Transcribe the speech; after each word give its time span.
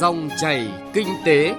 Dòng 0.00 0.28
chảy 0.40 0.68
kinh 0.92 1.08
tế. 1.24 1.54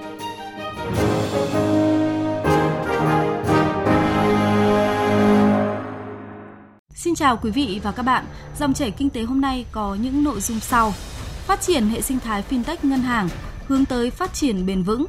Xin 6.96 7.16
chào 7.16 7.38
quý 7.38 7.51
vị 7.51 7.80
và 7.83 7.92
các 7.92 8.04
bạn. 8.04 8.25
Dòng 8.59 8.73
chảy 8.73 8.91
kinh 8.91 9.09
tế 9.09 9.21
hôm 9.21 9.41
nay 9.41 9.66
có 9.71 9.98
những 10.02 10.23
nội 10.23 10.41
dung 10.41 10.59
sau. 10.59 10.93
Phát 11.48 11.62
triển 11.62 11.89
hệ 11.89 12.01
sinh 12.01 12.19
thái 12.19 12.43
fintech 12.49 12.77
ngân 12.83 12.99
hàng 12.99 13.29
hướng 13.67 13.85
tới 13.85 14.09
phát 14.09 14.33
triển 14.33 14.65
bền 14.65 14.83
vững. 14.83 15.05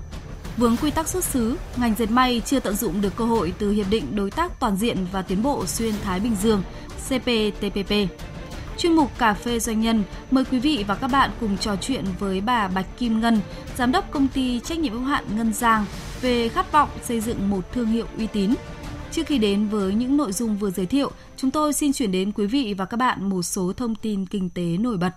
Vướng 0.56 0.76
quy 0.76 0.90
tắc 0.90 1.08
xuất 1.08 1.24
xứ, 1.24 1.56
ngành 1.76 1.94
dệt 1.98 2.10
may 2.10 2.42
chưa 2.44 2.60
tận 2.60 2.74
dụng 2.74 3.00
được 3.00 3.16
cơ 3.16 3.24
hội 3.24 3.52
từ 3.58 3.70
hiệp 3.70 3.86
định 3.90 4.16
đối 4.16 4.30
tác 4.30 4.60
toàn 4.60 4.76
diện 4.76 5.06
và 5.12 5.22
tiến 5.22 5.42
bộ 5.42 5.66
xuyên 5.66 5.94
Thái 6.04 6.20
Bình 6.20 6.36
Dương 6.42 6.62
CPTPP. 7.08 7.92
Chuyên 8.79 8.93
mục 8.93 9.18
Cà 9.18 9.34
phê 9.34 9.59
Doanh 9.59 9.80
nhân 9.80 10.05
mời 10.30 10.45
quý 10.45 10.59
vị 10.59 10.84
và 10.88 10.95
các 10.95 11.09
bạn 11.09 11.30
cùng 11.41 11.59
trò 11.59 11.77
chuyện 11.77 12.05
với 12.18 12.41
bà 12.41 12.68
Bạch 12.68 12.98
Kim 12.98 13.20
Ngân, 13.20 13.41
Giám 13.77 13.92
đốc 13.92 14.10
công 14.10 14.29
ty 14.29 14.60
trách 14.60 14.79
nhiệm 14.79 14.92
hữu 14.92 15.02
hạn 15.02 15.24
Ngân 15.37 15.52
Giang 15.52 15.84
về 16.20 16.48
khát 16.48 16.73
vọng 16.73 16.88
xây 17.02 17.20
dựng 17.20 17.51
một 17.51 17.73
thương 17.73 17.87
hiệu 17.87 18.06
uy 18.19 18.27
tín. 18.27 18.55
Trước 19.10 19.27
khi 19.27 19.38
đến 19.38 19.69
với 19.69 19.95
những 19.95 20.16
nội 20.16 20.32
dung 20.32 20.56
vừa 20.56 20.70
giới 20.70 20.87
thiệu, 20.87 21.10
chúng 21.37 21.51
tôi 21.51 21.73
xin 21.73 21.93
chuyển 21.93 22.12
đến 22.12 22.32
quý 22.32 22.46
vị 22.46 22.74
và 22.79 22.84
các 22.84 22.96
bạn 22.96 23.29
một 23.29 23.43
số 23.43 23.73
thông 23.77 23.95
tin 23.95 24.27
kinh 24.27 24.51
tế 24.51 24.62
nổi 24.62 24.96
bật. 24.96 25.12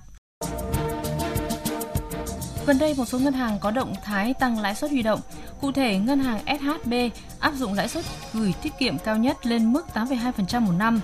Gần 2.66 2.80
đây, 2.80 2.94
một 2.98 3.06
số 3.06 3.20
ngân 3.20 3.34
hàng 3.34 3.58
có 3.62 3.72
động 3.72 3.94
thái 4.04 4.34
tăng 4.34 4.60
lãi 4.60 4.76
suất 4.76 4.92
huy 4.92 5.02
động. 5.02 5.20
Cụ 5.62 5.72
thể, 5.72 5.98
ngân 5.98 6.20
hàng 6.20 6.40
SHB 6.60 6.94
áp 7.40 7.54
dụng 7.54 7.74
lãi 7.74 7.88
suất 7.88 8.06
gửi 8.34 8.54
tiết 8.62 8.74
kiệm 8.80 8.98
cao 8.98 9.18
nhất 9.18 9.46
lên 9.46 9.74
mức 9.74 9.86
8,2% 9.94 10.62
một 10.62 10.74
năm. 10.78 11.00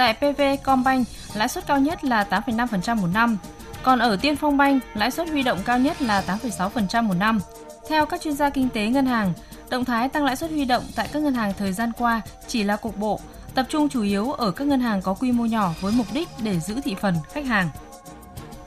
Tại 0.00 0.14
PV 0.14 0.42
Combank, 0.62 1.06
lãi 1.34 1.48
suất 1.48 1.66
cao 1.66 1.78
nhất 1.78 2.04
là 2.04 2.26
8,5% 2.30 2.96
một 2.96 3.06
năm. 3.14 3.38
Còn 3.82 3.98
ở 3.98 4.16
Tiên 4.16 4.36
Phong 4.36 4.56
Bank, 4.56 4.82
lãi 4.94 5.10
suất 5.10 5.28
huy 5.28 5.42
động 5.42 5.58
cao 5.64 5.78
nhất 5.78 6.02
là 6.02 6.24
8,6% 6.26 7.02
một 7.02 7.14
năm. 7.14 7.40
Theo 7.88 8.06
các 8.06 8.20
chuyên 8.20 8.34
gia 8.34 8.50
kinh 8.50 8.68
tế 8.68 8.86
ngân 8.86 9.06
hàng, 9.06 9.32
động 9.70 9.84
thái 9.84 10.08
tăng 10.08 10.24
lãi 10.24 10.36
suất 10.36 10.50
huy 10.50 10.64
động 10.64 10.84
tại 10.96 11.08
các 11.12 11.22
ngân 11.22 11.34
hàng 11.34 11.52
thời 11.58 11.72
gian 11.72 11.92
qua 11.98 12.20
chỉ 12.48 12.62
là 12.62 12.76
cục 12.76 12.96
bộ, 12.96 13.20
tập 13.54 13.66
trung 13.68 13.88
chủ 13.88 14.02
yếu 14.02 14.32
ở 14.32 14.50
các 14.50 14.66
ngân 14.68 14.80
hàng 14.80 15.02
có 15.02 15.14
quy 15.14 15.32
mô 15.32 15.44
nhỏ 15.44 15.72
với 15.80 15.92
mục 15.92 16.06
đích 16.12 16.28
để 16.42 16.60
giữ 16.60 16.80
thị 16.84 16.96
phần 17.00 17.14
khách 17.32 17.46
hàng. 17.46 17.68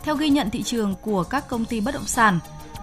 Theo 0.04 0.16
ghi 0.16 0.30
nhận 0.30 0.50
thị 0.50 0.64
trường 0.64 0.96
của 1.02 1.24
các 1.24 1.48
công 1.48 1.66
ty 1.66 1.82
bất 1.82 1.94
động 1.94 2.08
sản, 2.08 2.40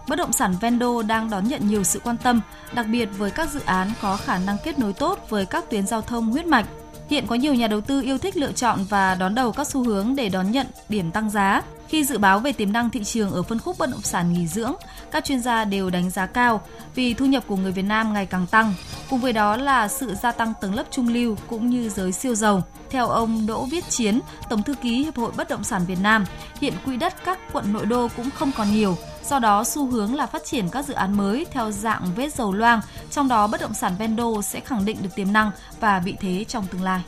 bất 0.09 0.17
động 0.17 0.33
sản 0.33 0.55
Vendo 0.61 1.03
đang 1.03 1.31
đón 1.31 1.49
nhận 1.49 1.69
nhiều 1.69 1.85
sự 1.85 2.01
quan 2.05 2.17
tâm, 2.17 2.41
đặc 2.73 2.87
biệt 2.91 3.09
với 3.19 3.31
các 3.31 3.51
dự 3.51 3.61
án 3.65 3.93
có 4.01 4.17
khả 4.17 4.39
năng 4.39 4.57
kết 4.65 4.79
nối 4.79 4.93
tốt 4.93 5.19
với 5.29 5.47
các 5.47 5.71
tuyến 5.71 5.87
giao 5.87 6.03
thông 6.03 6.27
huyết 6.27 6.47
mạch. 6.47 6.67
Hiện 7.11 7.27
có 7.27 7.35
nhiều 7.35 7.55
nhà 7.55 7.67
đầu 7.67 7.81
tư 7.81 8.03
yêu 8.03 8.19
thích 8.19 8.37
lựa 8.37 8.53
chọn 8.53 8.85
và 8.89 9.15
đón 9.15 9.35
đầu 9.35 9.53
các 9.53 9.67
xu 9.67 9.85
hướng 9.85 10.17
để 10.17 10.29
đón 10.29 10.51
nhận 10.51 10.67
điểm 10.89 11.11
tăng 11.11 11.31
giá. 11.31 11.63
Khi 11.89 12.05
dự 12.05 12.19
báo 12.19 12.39
về 12.39 12.53
tiềm 12.53 12.73
năng 12.73 12.91
thị 12.91 13.05
trường 13.05 13.31
ở 13.31 13.43
phân 13.43 13.59
khúc 13.59 13.79
bất 13.79 13.91
động 13.91 14.03
sản 14.03 14.33
nghỉ 14.33 14.47
dưỡng, 14.47 14.73
các 15.11 15.25
chuyên 15.25 15.41
gia 15.41 15.65
đều 15.65 15.91
đánh 15.91 16.11
giá 16.11 16.27
cao 16.27 16.61
vì 16.95 17.15
thu 17.15 17.27
nhập 17.27 17.45
của 17.47 17.57
người 17.57 17.73
Việt 17.73 17.83
Nam 17.83 18.13
ngày 18.13 18.27
càng 18.27 18.47
tăng. 18.47 18.75
Cùng 19.11 19.21
với 19.21 19.33
đó 19.33 19.57
là 19.57 19.89
sự 19.89 20.15
gia 20.23 20.33
tăng 20.33 20.53
tầng 20.61 20.75
lớp 20.75 20.85
trung 20.91 21.09
lưu 21.09 21.37
cũng 21.47 21.71
như 21.71 21.89
giới 21.89 22.13
siêu 22.13 22.35
giàu. 22.35 22.63
Theo 22.91 23.09
ông 23.09 23.47
Đỗ 23.47 23.65
Viết 23.65 23.89
Chiến, 23.89 24.21
Tổng 24.51 24.63
thư 24.63 24.75
ký 24.75 25.05
Hiệp 25.05 25.17
hội 25.17 25.33
Bất 25.37 25.49
động 25.49 25.65
sản 25.65 25.83
Việt 25.87 25.99
Nam, 26.03 26.25
hiện 26.61 26.75
quỹ 26.85 26.97
đất 26.97 27.25
các 27.25 27.39
quận 27.53 27.73
nội 27.73 27.87
đô 27.87 28.09
cũng 28.17 28.31
không 28.31 28.53
còn 28.57 28.73
nhiều, 28.73 28.97
do 29.31 29.39
đó 29.39 29.65
xu 29.65 29.87
hướng 29.87 30.15
là 30.15 30.27
phát 30.27 30.45
triển 30.45 30.69
các 30.69 30.85
dự 30.87 30.95
án 30.95 31.17
mới 31.17 31.47
theo 31.51 31.71
dạng 31.71 32.05
vết 32.17 32.35
dầu 32.35 32.53
loang, 32.53 32.81
trong 33.11 33.29
đó 33.29 33.47
bất 33.47 33.61
động 33.61 33.75
sản 33.75 33.93
Vendo 33.99 34.41
sẽ 34.43 34.61
khẳng 34.61 34.85
định 34.85 34.97
được 35.03 35.11
tiềm 35.15 35.33
năng 35.33 35.51
và 35.81 35.99
vị 35.99 36.17
thế 36.21 36.45
trong 36.49 36.67
tương 36.67 36.83
lai. 36.83 37.03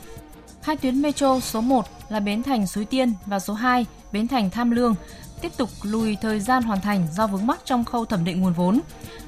Hai 0.61 0.75
tuyến 0.75 1.01
metro 1.01 1.39
số 1.39 1.61
1 1.61 1.85
là 2.09 2.19
Bến 2.19 2.43
Thành 2.43 2.67
Suối 2.67 2.85
Tiên 2.85 3.13
và 3.25 3.39
số 3.39 3.53
2 3.53 3.85
Bến 4.11 4.27
Thành 4.27 4.49
Tham 4.49 4.71
Lương 4.71 4.95
tiếp 5.41 5.51
tục 5.57 5.69
lùi 5.83 6.15
thời 6.15 6.39
gian 6.39 6.63
hoàn 6.63 6.81
thành 6.81 7.07
do 7.13 7.27
vướng 7.27 7.47
mắc 7.47 7.59
trong 7.65 7.85
khâu 7.85 8.05
thẩm 8.05 8.25
định 8.25 8.41
nguồn 8.41 8.53
vốn, 8.53 8.79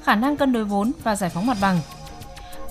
khả 0.02 0.14
năng 0.14 0.36
cân 0.36 0.52
đối 0.52 0.64
vốn 0.64 0.92
và 1.02 1.16
giải 1.16 1.30
phóng 1.30 1.46
mặt 1.46 1.56
bằng. 1.60 1.80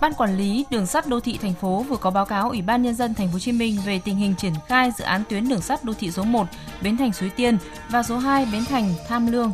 Ban 0.02 0.14
quản 0.14 0.38
lý 0.38 0.66
đường 0.70 0.86
sắt 0.86 1.08
đô 1.08 1.20
thị 1.20 1.39
thành 1.42 1.54
phố 1.54 1.86
vừa 1.89 1.98
có 1.98 2.11
báo 2.11 2.26
cáo 2.26 2.49
Ủy 2.49 2.61
ban 2.61 2.82
nhân 2.82 2.95
dân 2.95 3.14
thành 3.14 3.28
phố 3.28 3.33
Hồ 3.33 3.39
Chí 3.39 3.52
Minh 3.52 3.78
về 3.86 3.99
tình 4.05 4.16
hình 4.16 4.36
triển 4.38 4.54
khai 4.67 4.92
dự 4.98 5.04
án 5.04 5.23
tuyến 5.30 5.49
đường 5.49 5.61
sắt 5.61 5.83
đô 5.83 5.94
thị 5.94 6.11
số 6.11 6.23
1 6.23 6.48
Bến 6.82 6.98
Thành 6.98 7.14
Suối 7.14 7.30
Tiên 7.30 7.58
và 7.89 8.04
số 8.04 8.17
2 8.17 8.48
Bến 8.52 8.66
Thành 8.66 8.94
Tham 9.08 9.28
Lương. 9.28 9.52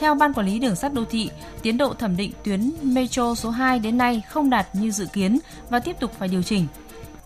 Theo 0.00 0.14
Ban 0.14 0.32
quản 0.32 0.46
lý 0.46 0.58
đường 0.58 0.76
sắt 0.76 0.92
đô 0.92 1.04
thị, 1.04 1.30
tiến 1.62 1.76
độ 1.76 1.94
thẩm 1.94 2.16
định 2.16 2.32
tuyến 2.44 2.72
metro 2.82 3.34
số 3.34 3.50
2 3.50 3.78
đến 3.78 3.98
nay 3.98 4.22
không 4.28 4.50
đạt 4.50 4.66
như 4.72 4.90
dự 4.90 5.06
kiến 5.06 5.38
và 5.70 5.80
tiếp 5.80 5.96
tục 6.00 6.12
phải 6.18 6.28
điều 6.28 6.42
chỉnh. 6.42 6.66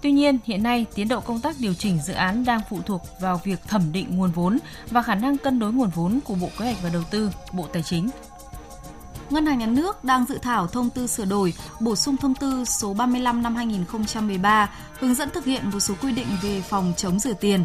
Tuy 0.02 0.12
nhiên, 0.12 0.38
hiện 0.44 0.62
nay 0.62 0.86
tiến 0.94 1.08
độ 1.08 1.20
công 1.20 1.40
tác 1.40 1.56
điều 1.58 1.74
chỉnh 1.74 1.98
dự 2.04 2.12
án 2.12 2.44
đang 2.44 2.60
phụ 2.70 2.78
thuộc 2.86 3.02
vào 3.20 3.40
việc 3.44 3.58
thẩm 3.68 3.92
định 3.92 4.16
nguồn 4.16 4.30
vốn 4.30 4.58
và 4.90 5.02
khả 5.02 5.14
năng 5.14 5.38
cân 5.38 5.58
đối 5.58 5.72
nguồn 5.72 5.88
vốn 5.88 6.20
của 6.24 6.34
Bộ 6.34 6.48
Kế 6.58 6.64
hoạch 6.64 6.82
và 6.82 6.90
Đầu 6.92 7.02
tư, 7.10 7.30
Bộ 7.52 7.66
Tài 7.72 7.82
chính. 7.82 8.08
Ngân 9.30 9.46
hàng 9.46 9.58
Nhà 9.58 9.66
nước 9.66 10.04
đang 10.04 10.24
dự 10.28 10.38
thảo 10.42 10.66
thông 10.66 10.90
tư 10.90 11.06
sửa 11.06 11.24
đổi, 11.24 11.54
bổ 11.80 11.96
sung 11.96 12.16
thông 12.16 12.34
tư 12.34 12.64
số 12.64 12.94
35 12.94 13.42
năm 13.42 13.56
2013 13.56 14.70
hướng 14.98 15.14
dẫn 15.14 15.30
thực 15.30 15.44
hiện 15.44 15.70
một 15.72 15.80
số 15.80 15.94
quy 16.02 16.12
định 16.12 16.28
về 16.42 16.60
phòng 16.60 16.92
chống 16.96 17.18
rửa 17.18 17.32
tiền. 17.32 17.64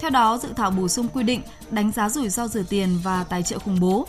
Theo 0.00 0.10
đó, 0.10 0.38
dự 0.38 0.48
thảo 0.56 0.70
bổ 0.70 0.88
sung 0.88 1.08
quy 1.08 1.22
định 1.22 1.42
đánh 1.70 1.92
giá 1.92 2.08
rủi 2.08 2.28
ro 2.28 2.48
rửa 2.48 2.62
tiền 2.62 2.98
và 3.02 3.24
tài 3.24 3.42
trợ 3.42 3.58
khủng 3.58 3.80
bố. 3.80 4.06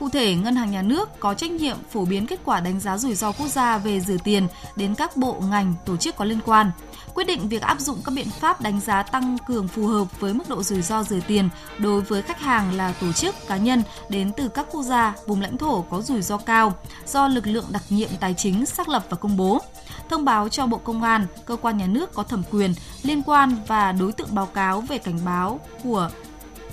Cụ 0.00 0.08
thể, 0.08 0.34
Ngân 0.34 0.56
hàng 0.56 0.70
Nhà 0.70 0.82
nước 0.82 1.20
có 1.20 1.34
trách 1.34 1.50
nhiệm 1.50 1.76
phổ 1.90 2.04
biến 2.04 2.26
kết 2.26 2.40
quả 2.44 2.60
đánh 2.60 2.80
giá 2.80 2.98
rủi 2.98 3.14
ro 3.14 3.32
quốc 3.32 3.48
gia 3.48 3.78
về 3.78 4.00
rửa 4.00 4.16
tiền 4.24 4.46
đến 4.76 4.94
các 4.94 5.16
bộ, 5.16 5.40
ngành, 5.50 5.74
tổ 5.86 5.96
chức 5.96 6.16
có 6.16 6.24
liên 6.24 6.40
quan 6.44 6.70
quyết 7.14 7.24
định 7.24 7.48
việc 7.48 7.62
áp 7.62 7.80
dụng 7.80 7.98
các 8.04 8.12
biện 8.14 8.30
pháp 8.40 8.60
đánh 8.60 8.80
giá 8.80 9.02
tăng 9.02 9.36
cường 9.46 9.68
phù 9.68 9.86
hợp 9.86 10.20
với 10.20 10.34
mức 10.34 10.48
độ 10.48 10.62
rủi 10.62 10.82
ro 10.82 11.02
rửa 11.02 11.20
tiền 11.26 11.48
đối 11.78 12.00
với 12.00 12.22
khách 12.22 12.40
hàng 12.40 12.76
là 12.76 12.94
tổ 13.00 13.12
chức 13.12 13.34
cá 13.48 13.56
nhân 13.56 13.82
đến 14.08 14.32
từ 14.36 14.48
các 14.48 14.66
quốc 14.70 14.82
gia, 14.82 15.14
vùng 15.26 15.40
lãnh 15.40 15.58
thổ 15.58 15.82
có 15.90 16.00
rủi 16.00 16.22
ro 16.22 16.38
cao 16.38 16.74
do 17.06 17.28
lực 17.28 17.46
lượng 17.46 17.66
đặc 17.70 17.82
nhiệm 17.88 18.08
tài 18.20 18.34
chính 18.34 18.66
xác 18.66 18.88
lập 18.88 19.06
và 19.10 19.16
công 19.16 19.36
bố. 19.36 19.58
Thông 20.10 20.24
báo 20.24 20.48
cho 20.48 20.66
Bộ 20.66 20.78
Công 20.78 21.02
an, 21.02 21.26
cơ 21.44 21.56
quan 21.56 21.78
nhà 21.78 21.86
nước 21.86 22.14
có 22.14 22.22
thẩm 22.22 22.42
quyền 22.50 22.74
liên 23.02 23.22
quan 23.22 23.56
và 23.66 23.92
đối 23.92 24.12
tượng 24.12 24.34
báo 24.34 24.46
cáo 24.46 24.80
về 24.80 24.98
cảnh 24.98 25.18
báo 25.24 25.60
của 25.84 26.10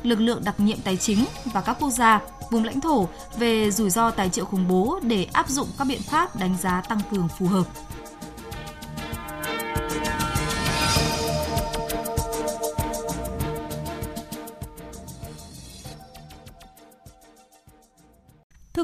lực 0.03 0.19
lượng 0.19 0.41
đặc 0.45 0.59
nhiệm 0.59 0.77
tài 0.81 0.97
chính 0.97 1.25
và 1.45 1.61
các 1.61 1.77
quốc 1.79 1.89
gia, 1.89 2.21
vùng 2.49 2.63
lãnh 2.63 2.81
thổ 2.81 3.07
về 3.37 3.71
rủi 3.71 3.89
ro 3.89 4.11
tài 4.11 4.29
trợ 4.29 4.45
khủng 4.45 4.67
bố 4.67 4.99
để 5.03 5.27
áp 5.33 5.49
dụng 5.49 5.67
các 5.77 5.85
biện 5.87 6.01
pháp 6.01 6.35
đánh 6.35 6.57
giá 6.61 6.81
tăng 6.89 6.99
cường 7.11 7.27
phù 7.39 7.47
hợp. 7.47 7.63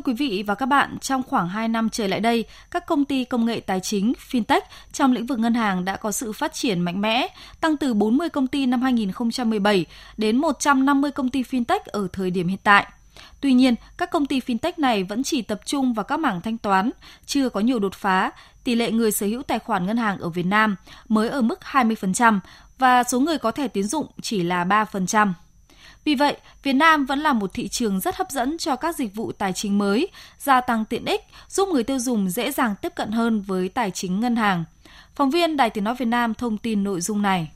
Quý 0.07 0.13
vị 0.13 0.43
và 0.47 0.55
các 0.55 0.65
bạn, 0.65 0.97
trong 1.01 1.23
khoảng 1.23 1.49
2 1.49 1.67
năm 1.67 1.89
trở 1.89 2.07
lại 2.07 2.19
đây, 2.19 2.45
các 2.71 2.85
công 2.85 3.05
ty 3.05 3.23
công 3.23 3.45
nghệ 3.45 3.59
tài 3.59 3.79
chính, 3.79 4.13
fintech 4.31 4.61
trong 4.93 5.13
lĩnh 5.13 5.25
vực 5.25 5.39
ngân 5.39 5.53
hàng 5.53 5.85
đã 5.85 5.95
có 5.95 6.11
sự 6.11 6.33
phát 6.33 6.53
triển 6.53 6.79
mạnh 6.79 7.01
mẽ, 7.01 7.27
tăng 7.61 7.77
từ 7.77 7.93
40 7.93 8.29
công 8.29 8.47
ty 8.47 8.65
năm 8.65 8.81
2017 8.81 9.85
đến 10.17 10.37
150 10.37 11.11
công 11.11 11.29
ty 11.29 11.43
fintech 11.43 11.79
ở 11.85 12.07
thời 12.13 12.31
điểm 12.31 12.47
hiện 12.47 12.59
tại. 12.63 12.87
Tuy 13.41 13.53
nhiên, 13.53 13.75
các 13.97 14.11
công 14.11 14.25
ty 14.25 14.39
fintech 14.39 14.71
này 14.77 15.03
vẫn 15.03 15.23
chỉ 15.23 15.41
tập 15.41 15.61
trung 15.65 15.93
vào 15.93 16.03
các 16.03 16.19
mảng 16.19 16.41
thanh 16.41 16.57
toán, 16.57 16.91
chưa 17.25 17.49
có 17.49 17.59
nhiều 17.59 17.79
đột 17.79 17.93
phá. 17.93 18.31
Tỷ 18.63 18.75
lệ 18.75 18.91
người 18.91 19.11
sở 19.11 19.25
hữu 19.25 19.43
tài 19.43 19.59
khoản 19.59 19.85
ngân 19.85 19.97
hàng 19.97 20.19
ở 20.19 20.29
Việt 20.29 20.45
Nam 20.45 20.75
mới 21.09 21.29
ở 21.29 21.41
mức 21.41 21.59
20% 21.71 22.39
và 22.77 23.03
số 23.03 23.19
người 23.19 23.37
có 23.37 23.51
thẻ 23.51 23.67
tiến 23.67 23.83
dụng 23.83 24.07
chỉ 24.21 24.43
là 24.43 24.65
3%. 24.65 25.33
Vì 26.07 26.15
vậy, 26.15 26.37
Việt 26.63 26.73
Nam 26.73 27.05
vẫn 27.05 27.19
là 27.19 27.33
một 27.33 27.53
thị 27.53 27.67
trường 27.67 27.99
rất 27.99 28.17
hấp 28.17 28.31
dẫn 28.31 28.57
cho 28.57 28.75
các 28.75 28.95
dịch 28.95 29.15
vụ 29.15 29.31
tài 29.31 29.53
chính 29.53 29.77
mới, 29.77 30.07
gia 30.39 30.61
tăng 30.61 30.85
tiện 30.85 31.05
ích, 31.05 31.21
giúp 31.49 31.69
người 31.69 31.83
tiêu 31.83 31.99
dùng 31.99 32.29
dễ 32.29 32.51
dàng 32.51 32.75
tiếp 32.81 32.91
cận 32.95 33.11
hơn 33.11 33.41
với 33.41 33.69
tài 33.69 33.91
chính 33.91 34.19
ngân 34.19 34.35
hàng. 34.35 34.63
Phóng 35.15 35.29
viên 35.29 35.57
Đài 35.57 35.69
Tiếng 35.69 35.83
Nói 35.83 35.95
Việt 35.95 36.05
Nam 36.05 36.33
thông 36.33 36.57
tin 36.57 36.83
nội 36.83 37.01
dung 37.01 37.21
này. 37.21 37.51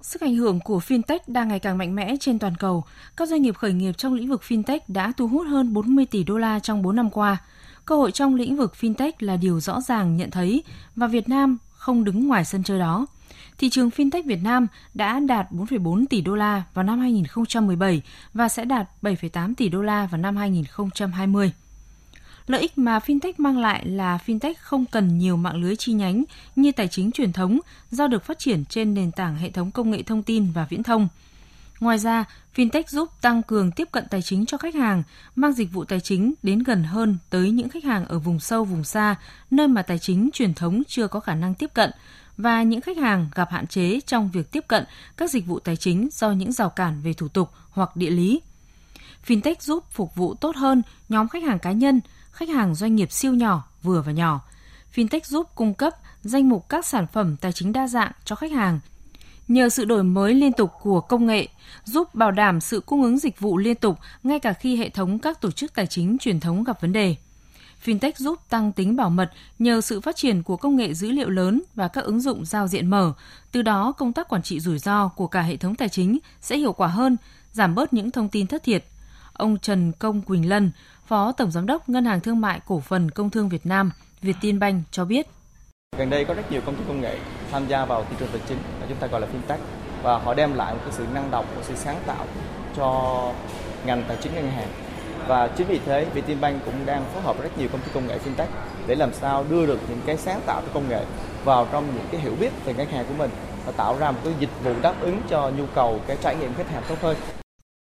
Sức 0.00 0.20
ảnh 0.20 0.36
hưởng 0.36 0.60
của 0.60 0.78
fintech 0.78 1.18
đang 1.26 1.48
ngày 1.48 1.58
càng 1.58 1.78
mạnh 1.78 1.94
mẽ 1.94 2.14
trên 2.20 2.38
toàn 2.38 2.56
cầu. 2.56 2.84
Các 3.16 3.28
doanh 3.28 3.42
nghiệp 3.42 3.56
khởi 3.56 3.72
nghiệp 3.72 3.92
trong 3.92 4.14
lĩnh 4.14 4.28
vực 4.28 4.42
fintech 4.48 4.80
đã 4.88 5.12
thu 5.16 5.28
hút 5.28 5.46
hơn 5.46 5.72
40 5.72 6.06
tỷ 6.06 6.24
đô 6.24 6.38
la 6.38 6.58
trong 6.58 6.82
4 6.82 6.96
năm 6.96 7.10
qua. 7.10 7.36
Cơ 7.84 7.96
hội 7.96 8.12
trong 8.12 8.34
lĩnh 8.34 8.56
vực 8.56 8.74
fintech 8.80 9.12
là 9.18 9.36
điều 9.36 9.60
rõ 9.60 9.80
ràng 9.80 10.16
nhận 10.16 10.30
thấy 10.30 10.62
và 10.96 11.06
Việt 11.06 11.28
Nam 11.28 11.58
không 11.72 12.04
đứng 12.04 12.28
ngoài 12.28 12.44
sân 12.44 12.62
chơi 12.62 12.78
đó 12.78 13.06
thị 13.58 13.70
trường 13.70 13.88
fintech 13.88 14.22
Việt 14.26 14.42
Nam 14.42 14.66
đã 14.94 15.20
đạt 15.20 15.52
4,4 15.52 16.04
tỷ 16.10 16.20
đô 16.20 16.34
la 16.34 16.62
vào 16.74 16.82
năm 16.82 17.00
2017 17.00 18.02
và 18.34 18.48
sẽ 18.48 18.64
đạt 18.64 18.88
7,8 19.02 19.54
tỷ 19.54 19.68
đô 19.68 19.82
la 19.82 20.06
vào 20.06 20.20
năm 20.20 20.36
2020. 20.36 21.52
Lợi 22.46 22.60
ích 22.60 22.78
mà 22.78 22.98
fintech 22.98 23.32
mang 23.38 23.58
lại 23.58 23.86
là 23.86 24.18
fintech 24.26 24.54
không 24.60 24.84
cần 24.86 25.18
nhiều 25.18 25.36
mạng 25.36 25.56
lưới 25.56 25.76
chi 25.76 25.92
nhánh 25.92 26.24
như 26.56 26.72
tài 26.72 26.88
chính 26.88 27.12
truyền 27.12 27.32
thống 27.32 27.58
do 27.90 28.06
được 28.06 28.24
phát 28.24 28.38
triển 28.38 28.64
trên 28.64 28.94
nền 28.94 29.10
tảng 29.12 29.36
hệ 29.36 29.50
thống 29.50 29.70
công 29.70 29.90
nghệ 29.90 30.02
thông 30.02 30.22
tin 30.22 30.50
và 30.54 30.66
viễn 30.70 30.82
thông. 30.82 31.08
Ngoài 31.80 31.98
ra, 31.98 32.24
fintech 32.56 32.82
giúp 32.88 33.08
tăng 33.20 33.42
cường 33.42 33.70
tiếp 33.70 33.88
cận 33.92 34.04
tài 34.10 34.22
chính 34.22 34.46
cho 34.46 34.58
khách 34.58 34.74
hàng, 34.74 35.02
mang 35.36 35.52
dịch 35.52 35.72
vụ 35.72 35.84
tài 35.84 36.00
chính 36.00 36.34
đến 36.42 36.62
gần 36.62 36.84
hơn 36.84 37.18
tới 37.30 37.50
những 37.50 37.68
khách 37.68 37.84
hàng 37.84 38.06
ở 38.06 38.18
vùng 38.18 38.40
sâu 38.40 38.64
vùng 38.64 38.84
xa, 38.84 39.16
nơi 39.50 39.68
mà 39.68 39.82
tài 39.82 39.98
chính 39.98 40.30
truyền 40.32 40.54
thống 40.54 40.82
chưa 40.88 41.08
có 41.08 41.20
khả 41.20 41.34
năng 41.34 41.54
tiếp 41.54 41.70
cận 41.74 41.90
và 42.38 42.62
những 42.62 42.80
khách 42.80 42.96
hàng 42.96 43.28
gặp 43.34 43.50
hạn 43.50 43.66
chế 43.66 44.00
trong 44.06 44.30
việc 44.30 44.52
tiếp 44.52 44.64
cận 44.68 44.84
các 45.16 45.30
dịch 45.30 45.46
vụ 45.46 45.58
tài 45.58 45.76
chính 45.76 46.08
do 46.12 46.30
những 46.30 46.52
rào 46.52 46.70
cản 46.70 47.00
về 47.02 47.12
thủ 47.12 47.28
tục 47.28 47.50
hoặc 47.70 47.96
địa 47.96 48.10
lý. 48.10 48.40
Fintech 49.26 49.54
giúp 49.60 49.84
phục 49.90 50.14
vụ 50.14 50.34
tốt 50.34 50.56
hơn 50.56 50.82
nhóm 51.08 51.28
khách 51.28 51.42
hàng 51.42 51.58
cá 51.58 51.72
nhân, 51.72 52.00
khách 52.32 52.48
hàng 52.48 52.74
doanh 52.74 52.96
nghiệp 52.96 53.12
siêu 53.12 53.34
nhỏ, 53.34 53.68
vừa 53.82 54.02
và 54.02 54.12
nhỏ. 54.12 54.40
Fintech 54.94 55.20
giúp 55.24 55.46
cung 55.54 55.74
cấp 55.74 55.94
danh 56.22 56.48
mục 56.48 56.68
các 56.68 56.86
sản 56.86 57.06
phẩm 57.12 57.36
tài 57.36 57.52
chính 57.52 57.72
đa 57.72 57.88
dạng 57.88 58.12
cho 58.24 58.36
khách 58.36 58.52
hàng. 58.52 58.80
Nhờ 59.48 59.68
sự 59.68 59.84
đổi 59.84 60.04
mới 60.04 60.34
liên 60.34 60.52
tục 60.52 60.70
của 60.82 61.00
công 61.00 61.26
nghệ, 61.26 61.48
giúp 61.84 62.14
bảo 62.14 62.30
đảm 62.30 62.60
sự 62.60 62.80
cung 62.80 63.02
ứng 63.02 63.18
dịch 63.18 63.40
vụ 63.40 63.58
liên 63.58 63.76
tục 63.76 63.98
ngay 64.22 64.38
cả 64.38 64.52
khi 64.52 64.76
hệ 64.76 64.88
thống 64.88 65.18
các 65.18 65.40
tổ 65.40 65.50
chức 65.50 65.74
tài 65.74 65.86
chính 65.86 66.18
truyền 66.18 66.40
thống 66.40 66.64
gặp 66.64 66.80
vấn 66.80 66.92
đề. 66.92 67.16
Fintech 67.84 68.12
giúp 68.16 68.38
tăng 68.48 68.72
tính 68.72 68.96
bảo 68.96 69.10
mật 69.10 69.30
nhờ 69.58 69.80
sự 69.80 70.00
phát 70.00 70.16
triển 70.16 70.42
của 70.42 70.56
công 70.56 70.76
nghệ 70.76 70.94
dữ 70.94 71.10
liệu 71.10 71.30
lớn 71.30 71.62
và 71.74 71.88
các 71.88 72.04
ứng 72.04 72.20
dụng 72.20 72.44
giao 72.44 72.68
diện 72.68 72.90
mở. 72.90 73.12
Từ 73.52 73.62
đó, 73.62 73.92
công 73.92 74.12
tác 74.12 74.28
quản 74.28 74.42
trị 74.42 74.60
rủi 74.60 74.78
ro 74.78 75.08
của 75.08 75.26
cả 75.26 75.42
hệ 75.42 75.56
thống 75.56 75.74
tài 75.74 75.88
chính 75.88 76.18
sẽ 76.40 76.56
hiệu 76.56 76.72
quả 76.72 76.88
hơn, 76.88 77.16
giảm 77.52 77.74
bớt 77.74 77.92
những 77.92 78.10
thông 78.10 78.28
tin 78.28 78.46
thất 78.46 78.62
thiệt. 78.62 78.84
Ông 79.32 79.58
Trần 79.58 79.92
Công 79.92 80.22
Quỳnh 80.22 80.48
Lân, 80.48 80.70
Phó 81.06 81.32
Tổng 81.32 81.50
Giám 81.50 81.66
đốc 81.66 81.88
Ngân 81.88 82.04
hàng 82.04 82.20
Thương 82.20 82.40
mại 82.40 82.60
Cổ 82.66 82.80
phần 82.80 83.10
Công 83.10 83.30
thương 83.30 83.48
Việt 83.48 83.66
Nam, 83.66 83.90
Vietinbank 84.22 84.84
cho 84.90 85.04
biết. 85.04 85.26
Gần 85.98 86.10
đây 86.10 86.24
có 86.24 86.34
rất 86.34 86.52
nhiều 86.52 86.60
công 86.66 86.76
ty 86.76 86.82
công 86.88 87.00
nghệ 87.00 87.18
tham 87.50 87.68
gia 87.68 87.84
vào 87.84 88.06
thị 88.10 88.16
trường 88.18 88.28
tài 88.32 88.40
chính, 88.48 88.58
chúng 88.88 88.98
ta 88.98 89.06
gọi 89.06 89.20
là 89.20 89.26
fintech 89.26 89.58
và 90.02 90.18
họ 90.18 90.34
đem 90.34 90.54
lại 90.54 90.74
một 90.74 90.80
cái 90.84 90.92
sự 90.92 91.06
năng 91.14 91.30
động, 91.30 91.46
một 91.56 91.62
sự 91.64 91.74
sáng 91.76 92.02
tạo 92.06 92.26
cho 92.76 93.32
ngành 93.86 94.04
tài 94.08 94.16
chính 94.22 94.34
ngân 94.34 94.50
hàng 94.50 94.68
và 95.28 95.48
chính 95.48 95.66
vì 95.66 95.80
thế 95.86 96.06
Vietinbank 96.14 96.64
cũng 96.64 96.86
đang 96.86 97.04
phối 97.14 97.22
hợp 97.22 97.42
rất 97.42 97.58
nhiều 97.58 97.68
công 97.72 97.80
ty 97.80 97.90
công 97.94 98.06
nghệ 98.06 98.18
fintech 98.18 98.46
để 98.86 98.94
làm 98.94 99.12
sao 99.12 99.44
đưa 99.50 99.66
được 99.66 99.78
những 99.88 100.00
cái 100.06 100.16
sáng 100.16 100.40
tạo 100.46 100.60
của 100.60 100.70
công 100.74 100.88
nghệ 100.88 101.04
vào 101.44 101.68
trong 101.72 101.86
những 101.94 102.06
cái 102.12 102.20
hiểu 102.20 102.36
biết 102.40 102.50
về 102.64 102.72
khách 102.72 102.90
hàng 102.90 103.04
của 103.08 103.14
mình 103.18 103.30
và 103.66 103.72
tạo 103.72 103.98
ra 103.98 104.10
một 104.10 104.18
cái 104.24 104.32
dịch 104.40 104.50
vụ 104.64 104.72
đáp 104.82 104.94
ứng 105.00 105.20
cho 105.28 105.50
nhu 105.58 105.66
cầu 105.74 106.00
cái 106.06 106.16
trải 106.22 106.36
nghiệm 106.36 106.54
khách 106.54 106.70
hàng 106.70 106.82
tốt 106.88 106.96
hơn. 107.00 107.16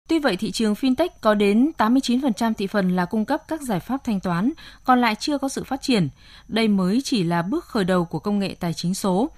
Tuy 0.09 0.19
vậy, 0.19 0.37
thị 0.37 0.51
trường 0.51 0.73
fintech 0.73 1.09
có 1.21 1.33
đến 1.33 1.71
89% 1.77 2.53
thị 2.53 2.67
phần 2.67 2.95
là 2.95 3.05
cung 3.05 3.25
cấp 3.25 3.41
các 3.47 3.61
giải 3.61 3.79
pháp 3.79 4.03
thanh 4.03 4.19
toán, 4.19 4.51
còn 4.83 5.01
lại 5.01 5.15
chưa 5.15 5.37
có 5.37 5.49
sự 5.49 5.63
phát 5.63 5.81
triển. 5.81 6.09
Đây 6.47 6.67
mới 6.67 7.01
chỉ 7.03 7.23
là 7.23 7.41
bước 7.41 7.65
khởi 7.65 7.83
đầu 7.83 8.05
của 8.05 8.19
công 8.19 8.39
nghệ 8.39 8.55
tài 8.59 8.73
chính 8.73 8.93
số. 8.93 9.29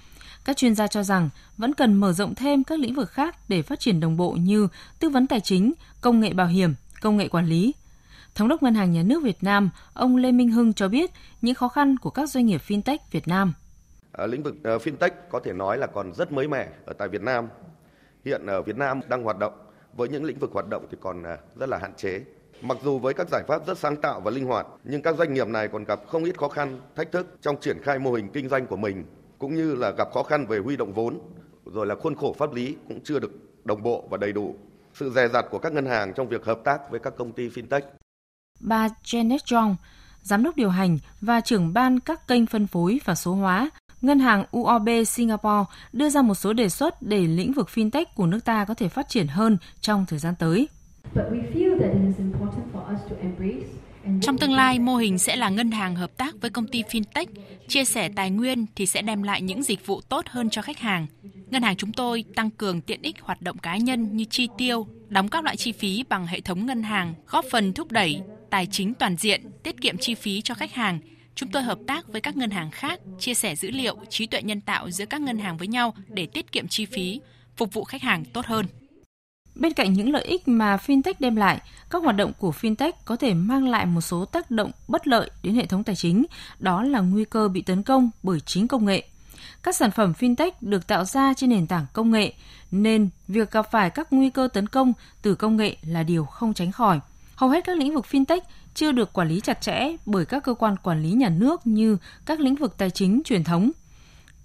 Các 0.46 0.58
chuyên 0.58 0.76
gia 0.76 0.88
cho 0.88 1.04
rằng 1.04 1.30
vẫn 1.58 1.74
cần 1.74 1.94
mở 1.94 2.14
rộng 2.14 2.36
thêm 2.36 2.64
các 2.64 2.80
lĩnh 2.80 2.96
vực 2.96 3.12
khác 3.12 3.36
để 3.48 3.62
phát 3.62 3.80
triển 3.80 4.00
đồng 4.00 4.18
bộ 4.18 4.32
như 4.32 4.68
tư 5.00 5.10
vấn 5.10 5.28
tài 5.28 5.40
chính, 5.40 5.74
công 6.02 6.20
nghệ 6.20 6.34
bảo 6.34 6.48
hiểm, 6.48 6.76
công 7.02 7.18
nghệ 7.18 7.28
quản 7.28 7.46
lý. 7.46 7.74
Thống 8.36 8.48
đốc 8.48 8.64
Ngân 8.64 8.74
hàng 8.74 8.92
Nhà 8.92 9.04
nước 9.04 9.24
Việt 9.24 9.44
Nam, 9.44 9.70
ông 9.94 10.16
Lê 10.16 10.32
Minh 10.32 10.52
Hưng 10.52 10.74
cho 10.74 10.88
biết 10.88 11.12
những 11.42 11.56
khó 11.56 11.68
khăn 11.68 11.96
của 11.98 12.10
các 12.10 12.30
doanh 12.30 12.46
nghiệp 12.46 12.62
fintech 12.68 12.98
Việt 13.12 13.28
Nam. 13.28 13.54
À, 14.12 14.26
lĩnh 14.26 14.44
vực 14.44 14.56
uh, 14.76 14.82
fintech 14.82 15.10
có 15.30 15.40
thể 15.40 15.54
nói 15.54 15.78
là 15.78 15.88
còn 15.88 16.14
rất 16.14 16.32
mới 16.32 16.48
mẻ 16.48 16.70
ở 16.86 16.94
tại 16.94 17.08
Việt 17.08 17.22
Nam. 17.22 17.48
Hiện 18.26 18.46
ở 18.46 18.62
Việt 18.62 18.78
Nam 18.78 19.02
đang 19.10 19.24
hoạt 19.24 19.38
động 19.40 19.54
với 19.94 20.10
những 20.10 20.24
lĩnh 20.24 20.40
vực 20.40 20.52
hoạt 20.54 20.68
động 20.70 20.88
thì 20.92 20.98
còn 21.02 21.22
uh, 21.22 21.58
rất 21.60 21.70
là 21.70 21.78
hạn 21.78 21.94
chế. 21.98 22.22
Mặc 22.62 22.78
dù 22.84 23.00
với 23.00 23.14
các 23.14 23.28
giải 23.32 23.44
pháp 23.48 23.68
rất 23.68 23.78
sáng 23.78 23.96
tạo 23.96 24.22
và 24.22 24.32
linh 24.32 24.46
hoạt, 24.46 24.68
nhưng 24.84 25.02
các 25.02 25.16
doanh 25.18 25.34
nghiệp 25.34 25.48
này 25.48 25.68
còn 25.68 25.84
gặp 25.84 26.00
không 26.08 26.24
ít 26.24 26.38
khó 26.38 26.48
khăn, 26.48 26.80
thách 26.96 27.12
thức 27.12 27.38
trong 27.42 27.56
triển 27.62 27.78
khai 27.84 28.00
mô 28.00 28.14
hình 28.14 28.30
kinh 28.34 28.50
doanh 28.50 28.68
của 28.68 28.78
mình, 28.78 29.06
cũng 29.38 29.56
như 29.56 29.76
là 29.76 29.92
gặp 29.92 30.08
khó 30.14 30.24
khăn 30.24 30.46
về 30.46 30.60
huy 30.60 30.78
động 30.78 30.94
vốn, 30.94 31.20
rồi 31.66 31.86
là 31.86 31.96
khuôn 31.96 32.16
khổ 32.16 32.36
pháp 32.38 32.54
lý 32.54 32.76
cũng 32.88 33.00
chưa 33.04 33.20
được 33.20 33.32
đồng 33.66 33.84
bộ 33.84 34.08
và 34.10 34.18
đầy 34.18 34.34
đủ. 34.34 34.56
Sự 34.94 35.10
dè 35.10 35.28
dặt 35.28 35.46
của 35.52 35.60
các 35.60 35.74
ngân 35.74 35.86
hàng 35.86 36.14
trong 36.14 36.28
việc 36.28 36.46
hợp 36.46 36.60
tác 36.64 36.92
với 36.92 37.00
các 37.00 37.14
công 37.18 37.32
ty 37.32 37.50
fintech 37.50 37.82
bà 38.60 38.88
Janet 39.04 39.38
Jong, 39.38 39.76
giám 40.22 40.44
đốc 40.44 40.56
điều 40.56 40.70
hành 40.70 40.98
và 41.22 41.42
trưởng 41.42 41.74
ban 41.74 42.00
các 42.00 42.28
kênh 42.28 42.46
phân 42.46 42.68
phối 42.68 43.00
và 43.06 43.16
số 43.16 43.34
hóa, 43.34 43.70
Ngân 44.02 44.20
hàng 44.20 44.46
UOB 44.52 44.90
Singapore 45.08 45.66
đưa 45.94 46.10
ra 46.10 46.22
một 46.22 46.36
số 46.36 46.54
đề 46.54 46.70
xuất 46.70 47.02
để 47.02 47.28
lĩnh 47.28 47.54
vực 47.54 47.70
fintech 47.74 48.06
của 48.16 48.26
nước 48.26 48.46
ta 48.46 48.66
có 48.66 48.74
thể 48.74 48.90
phát 48.90 49.10
triển 49.10 49.28
hơn 49.28 49.58
trong 49.82 50.06
thời 50.06 50.20
gian 50.20 50.34
tới. 50.40 50.68
Trong 54.22 54.38
tương 54.38 54.54
lai, 54.54 54.80
mô 54.80 54.96
hình 54.96 55.18
sẽ 55.18 55.36
là 55.36 55.50
ngân 55.50 55.72
hàng 55.72 55.96
hợp 55.96 56.18
tác 56.18 56.36
với 56.42 56.50
công 56.50 56.68
ty 56.68 56.84
fintech, 56.84 57.26
chia 57.68 57.86
sẻ 57.86 58.10
tài 58.16 58.32
nguyên 58.32 58.66
thì 58.76 58.86
sẽ 58.86 59.02
đem 59.02 59.24
lại 59.24 59.42
những 59.42 59.64
dịch 59.64 59.86
vụ 59.86 60.02
tốt 60.02 60.26
hơn 60.30 60.50
cho 60.50 60.62
khách 60.62 60.80
hàng. 60.80 61.08
Ngân 61.52 61.62
hàng 61.62 61.76
chúng 61.76 61.94
tôi 61.94 62.26
tăng 62.36 62.50
cường 62.50 62.82
tiện 62.82 63.02
ích 63.02 63.16
hoạt 63.22 63.42
động 63.42 63.58
cá 63.58 63.78
nhân 63.78 64.18
như 64.18 64.26
chi 64.30 64.48
tiêu, 64.58 64.88
đóng 65.10 65.30
các 65.30 65.44
loại 65.44 65.58
chi 65.58 65.72
phí 65.72 66.04
bằng 66.10 66.28
hệ 66.28 66.42
thống 66.42 66.66
ngân 66.66 66.84
hàng, 66.84 67.14
góp 67.28 67.46
phần 67.52 67.74
thúc 67.74 67.92
đẩy 67.92 68.22
tài 68.52 68.68
chính 68.72 68.94
toàn 68.94 69.18
diện, 69.18 69.52
tiết 69.64 69.82
kiệm 69.82 69.98
chi 69.98 70.16
phí 70.16 70.42
cho 70.42 70.54
khách 70.54 70.74
hàng. 70.74 71.00
Chúng 71.36 71.52
tôi 71.52 71.64
hợp 71.64 71.80
tác 71.88 72.08
với 72.08 72.22
các 72.22 72.38
ngân 72.38 72.50
hàng 72.50 72.72
khác, 72.72 73.00
chia 73.20 73.34
sẻ 73.34 73.56
dữ 73.56 73.72
liệu, 73.72 73.98
trí 74.10 74.28
tuệ 74.28 74.42
nhân 74.42 74.62
tạo 74.62 74.92
giữa 74.92 75.06
các 75.06 75.22
ngân 75.22 75.40
hàng 75.40 75.58
với 75.58 75.68
nhau 75.68 75.94
để 76.08 76.26
tiết 76.26 76.52
kiệm 76.52 76.68
chi 76.68 76.86
phí, 76.86 77.22
phục 77.58 77.74
vụ 77.74 77.84
khách 77.84 78.02
hàng 78.02 78.26
tốt 78.26 78.46
hơn. 78.46 78.66
Bên 79.56 79.74
cạnh 79.74 79.94
những 79.94 80.12
lợi 80.12 80.24
ích 80.24 80.48
mà 80.48 80.76
fintech 80.76 81.14
đem 81.20 81.36
lại, 81.36 81.62
các 81.90 82.04
hoạt 82.04 82.16
động 82.16 82.32
của 82.40 82.54
fintech 82.62 82.92
có 83.06 83.16
thể 83.16 83.34
mang 83.34 83.68
lại 83.68 83.86
một 83.86 84.02
số 84.02 84.26
tác 84.26 84.52
động 84.52 84.72
bất 84.88 85.08
lợi 85.08 85.30
đến 85.44 85.56
hệ 85.56 85.66
thống 85.66 85.84
tài 85.84 85.96
chính, 85.96 86.26
đó 86.60 86.84
là 86.84 87.00
nguy 87.00 87.26
cơ 87.26 87.48
bị 87.48 87.62
tấn 87.62 87.84
công 87.84 88.10
bởi 88.24 88.40
chính 88.40 88.68
công 88.68 88.86
nghệ. 88.86 89.04
Các 89.64 89.76
sản 89.76 89.92
phẩm 89.92 90.14
fintech 90.20 90.52
được 90.62 90.88
tạo 90.88 91.06
ra 91.06 91.34
trên 91.34 91.50
nền 91.50 91.68
tảng 91.68 91.86
công 91.94 92.12
nghệ, 92.12 92.34
nên 92.72 93.10
việc 93.28 93.52
gặp 93.52 93.72
phải 93.72 93.90
các 93.90 94.14
nguy 94.14 94.30
cơ 94.30 94.48
tấn 94.54 94.68
công 94.68 94.94
từ 95.22 95.36
công 95.36 95.58
nghệ 95.58 95.78
là 95.82 96.04
điều 96.04 96.26
không 96.26 96.54
tránh 96.54 96.72
khỏi. 96.72 97.00
Hầu 97.40 97.50
hết 97.50 97.64
các 97.64 97.78
lĩnh 97.78 97.94
vực 97.94 98.06
fintech 98.12 98.42
chưa 98.74 98.92
được 98.92 99.14
quản 99.14 99.28
lý 99.28 99.40
chặt 99.40 99.62
chẽ 99.62 99.96
bởi 100.06 100.26
các 100.26 100.44
cơ 100.44 100.54
quan 100.54 100.76
quản 100.78 101.04
lý 101.04 101.12
nhà 101.12 101.30
nước 101.30 101.68
như 101.68 101.98
các 102.26 102.40
lĩnh 102.40 102.56
vực 102.56 102.78
tài 102.78 102.90
chính 102.90 103.22
truyền 103.26 103.44
thống. 103.44 103.72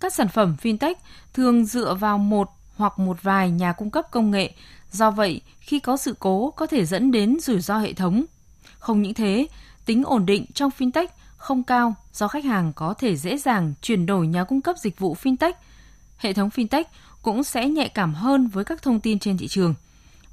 Các 0.00 0.14
sản 0.14 0.28
phẩm 0.28 0.56
fintech 0.62 0.94
thường 1.32 1.64
dựa 1.64 1.94
vào 1.94 2.18
một 2.18 2.50
hoặc 2.76 2.98
một 2.98 3.22
vài 3.22 3.50
nhà 3.50 3.72
cung 3.72 3.90
cấp 3.90 4.10
công 4.10 4.30
nghệ, 4.30 4.52
do 4.90 5.10
vậy 5.10 5.40
khi 5.60 5.80
có 5.80 5.96
sự 5.96 6.14
cố 6.18 6.50
có 6.50 6.66
thể 6.66 6.84
dẫn 6.84 7.10
đến 7.10 7.40
rủi 7.40 7.60
ro 7.60 7.78
hệ 7.78 7.92
thống. 7.92 8.24
Không 8.78 9.02
những 9.02 9.14
thế, 9.14 9.46
tính 9.86 10.04
ổn 10.04 10.26
định 10.26 10.46
trong 10.54 10.70
fintech 10.78 11.06
không 11.36 11.62
cao 11.62 11.94
do 12.12 12.28
khách 12.28 12.44
hàng 12.44 12.72
có 12.72 12.94
thể 12.94 13.16
dễ 13.16 13.38
dàng 13.38 13.74
chuyển 13.82 14.06
đổi 14.06 14.26
nhà 14.26 14.44
cung 14.44 14.60
cấp 14.60 14.76
dịch 14.78 14.98
vụ 14.98 15.16
fintech. 15.22 15.52
Hệ 16.16 16.32
thống 16.32 16.48
fintech 16.48 16.84
cũng 17.22 17.44
sẽ 17.44 17.68
nhạy 17.68 17.88
cảm 17.88 18.14
hơn 18.14 18.48
với 18.48 18.64
các 18.64 18.82
thông 18.82 19.00
tin 19.00 19.18
trên 19.18 19.38
thị 19.38 19.48
trường 19.48 19.74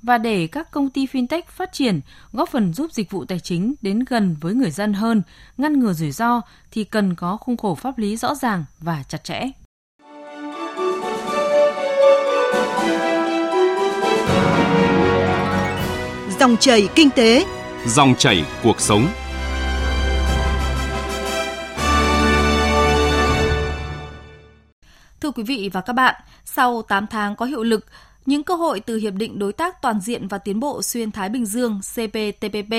và 0.01 0.17
để 0.17 0.47
các 0.47 0.71
công 0.71 0.89
ty 0.89 1.05
fintech 1.05 1.41
phát 1.47 1.73
triển, 1.73 2.01
góp 2.31 2.49
phần 2.49 2.73
giúp 2.73 2.91
dịch 2.93 3.11
vụ 3.11 3.25
tài 3.25 3.39
chính 3.39 3.73
đến 3.81 3.99
gần 4.09 4.35
với 4.41 4.53
người 4.53 4.71
dân 4.71 4.93
hơn, 4.93 5.21
ngăn 5.57 5.79
ngừa 5.79 5.93
rủi 5.93 6.11
ro 6.11 6.41
thì 6.71 6.83
cần 6.83 7.15
có 7.15 7.37
khung 7.37 7.57
khổ 7.57 7.75
pháp 7.75 7.97
lý 7.97 8.17
rõ 8.17 8.35
ràng 8.35 8.65
và 8.79 9.03
chặt 9.07 9.23
chẽ. 9.23 9.41
Dòng 16.39 16.57
chảy 16.57 16.87
kinh 16.95 17.09
tế, 17.09 17.45
dòng 17.87 18.15
chảy 18.15 18.45
cuộc 18.63 18.81
sống. 18.81 19.07
Thưa 25.21 25.31
quý 25.31 25.43
vị 25.43 25.69
và 25.73 25.81
các 25.81 25.93
bạn, 25.93 26.15
sau 26.45 26.81
8 26.81 27.07
tháng 27.07 27.35
có 27.35 27.45
hiệu 27.45 27.63
lực, 27.63 27.85
những 28.25 28.43
cơ 28.43 28.55
hội 28.55 28.79
từ 28.79 28.97
Hiệp 28.97 29.13
định 29.13 29.39
Đối 29.39 29.53
tác 29.53 29.81
Toàn 29.81 30.01
diện 30.01 30.27
và 30.27 30.37
Tiến 30.37 30.59
bộ 30.59 30.81
Xuyên 30.81 31.11
Thái 31.11 31.29
Bình 31.29 31.45
Dương 31.45 31.79
CPTPP 31.93 32.73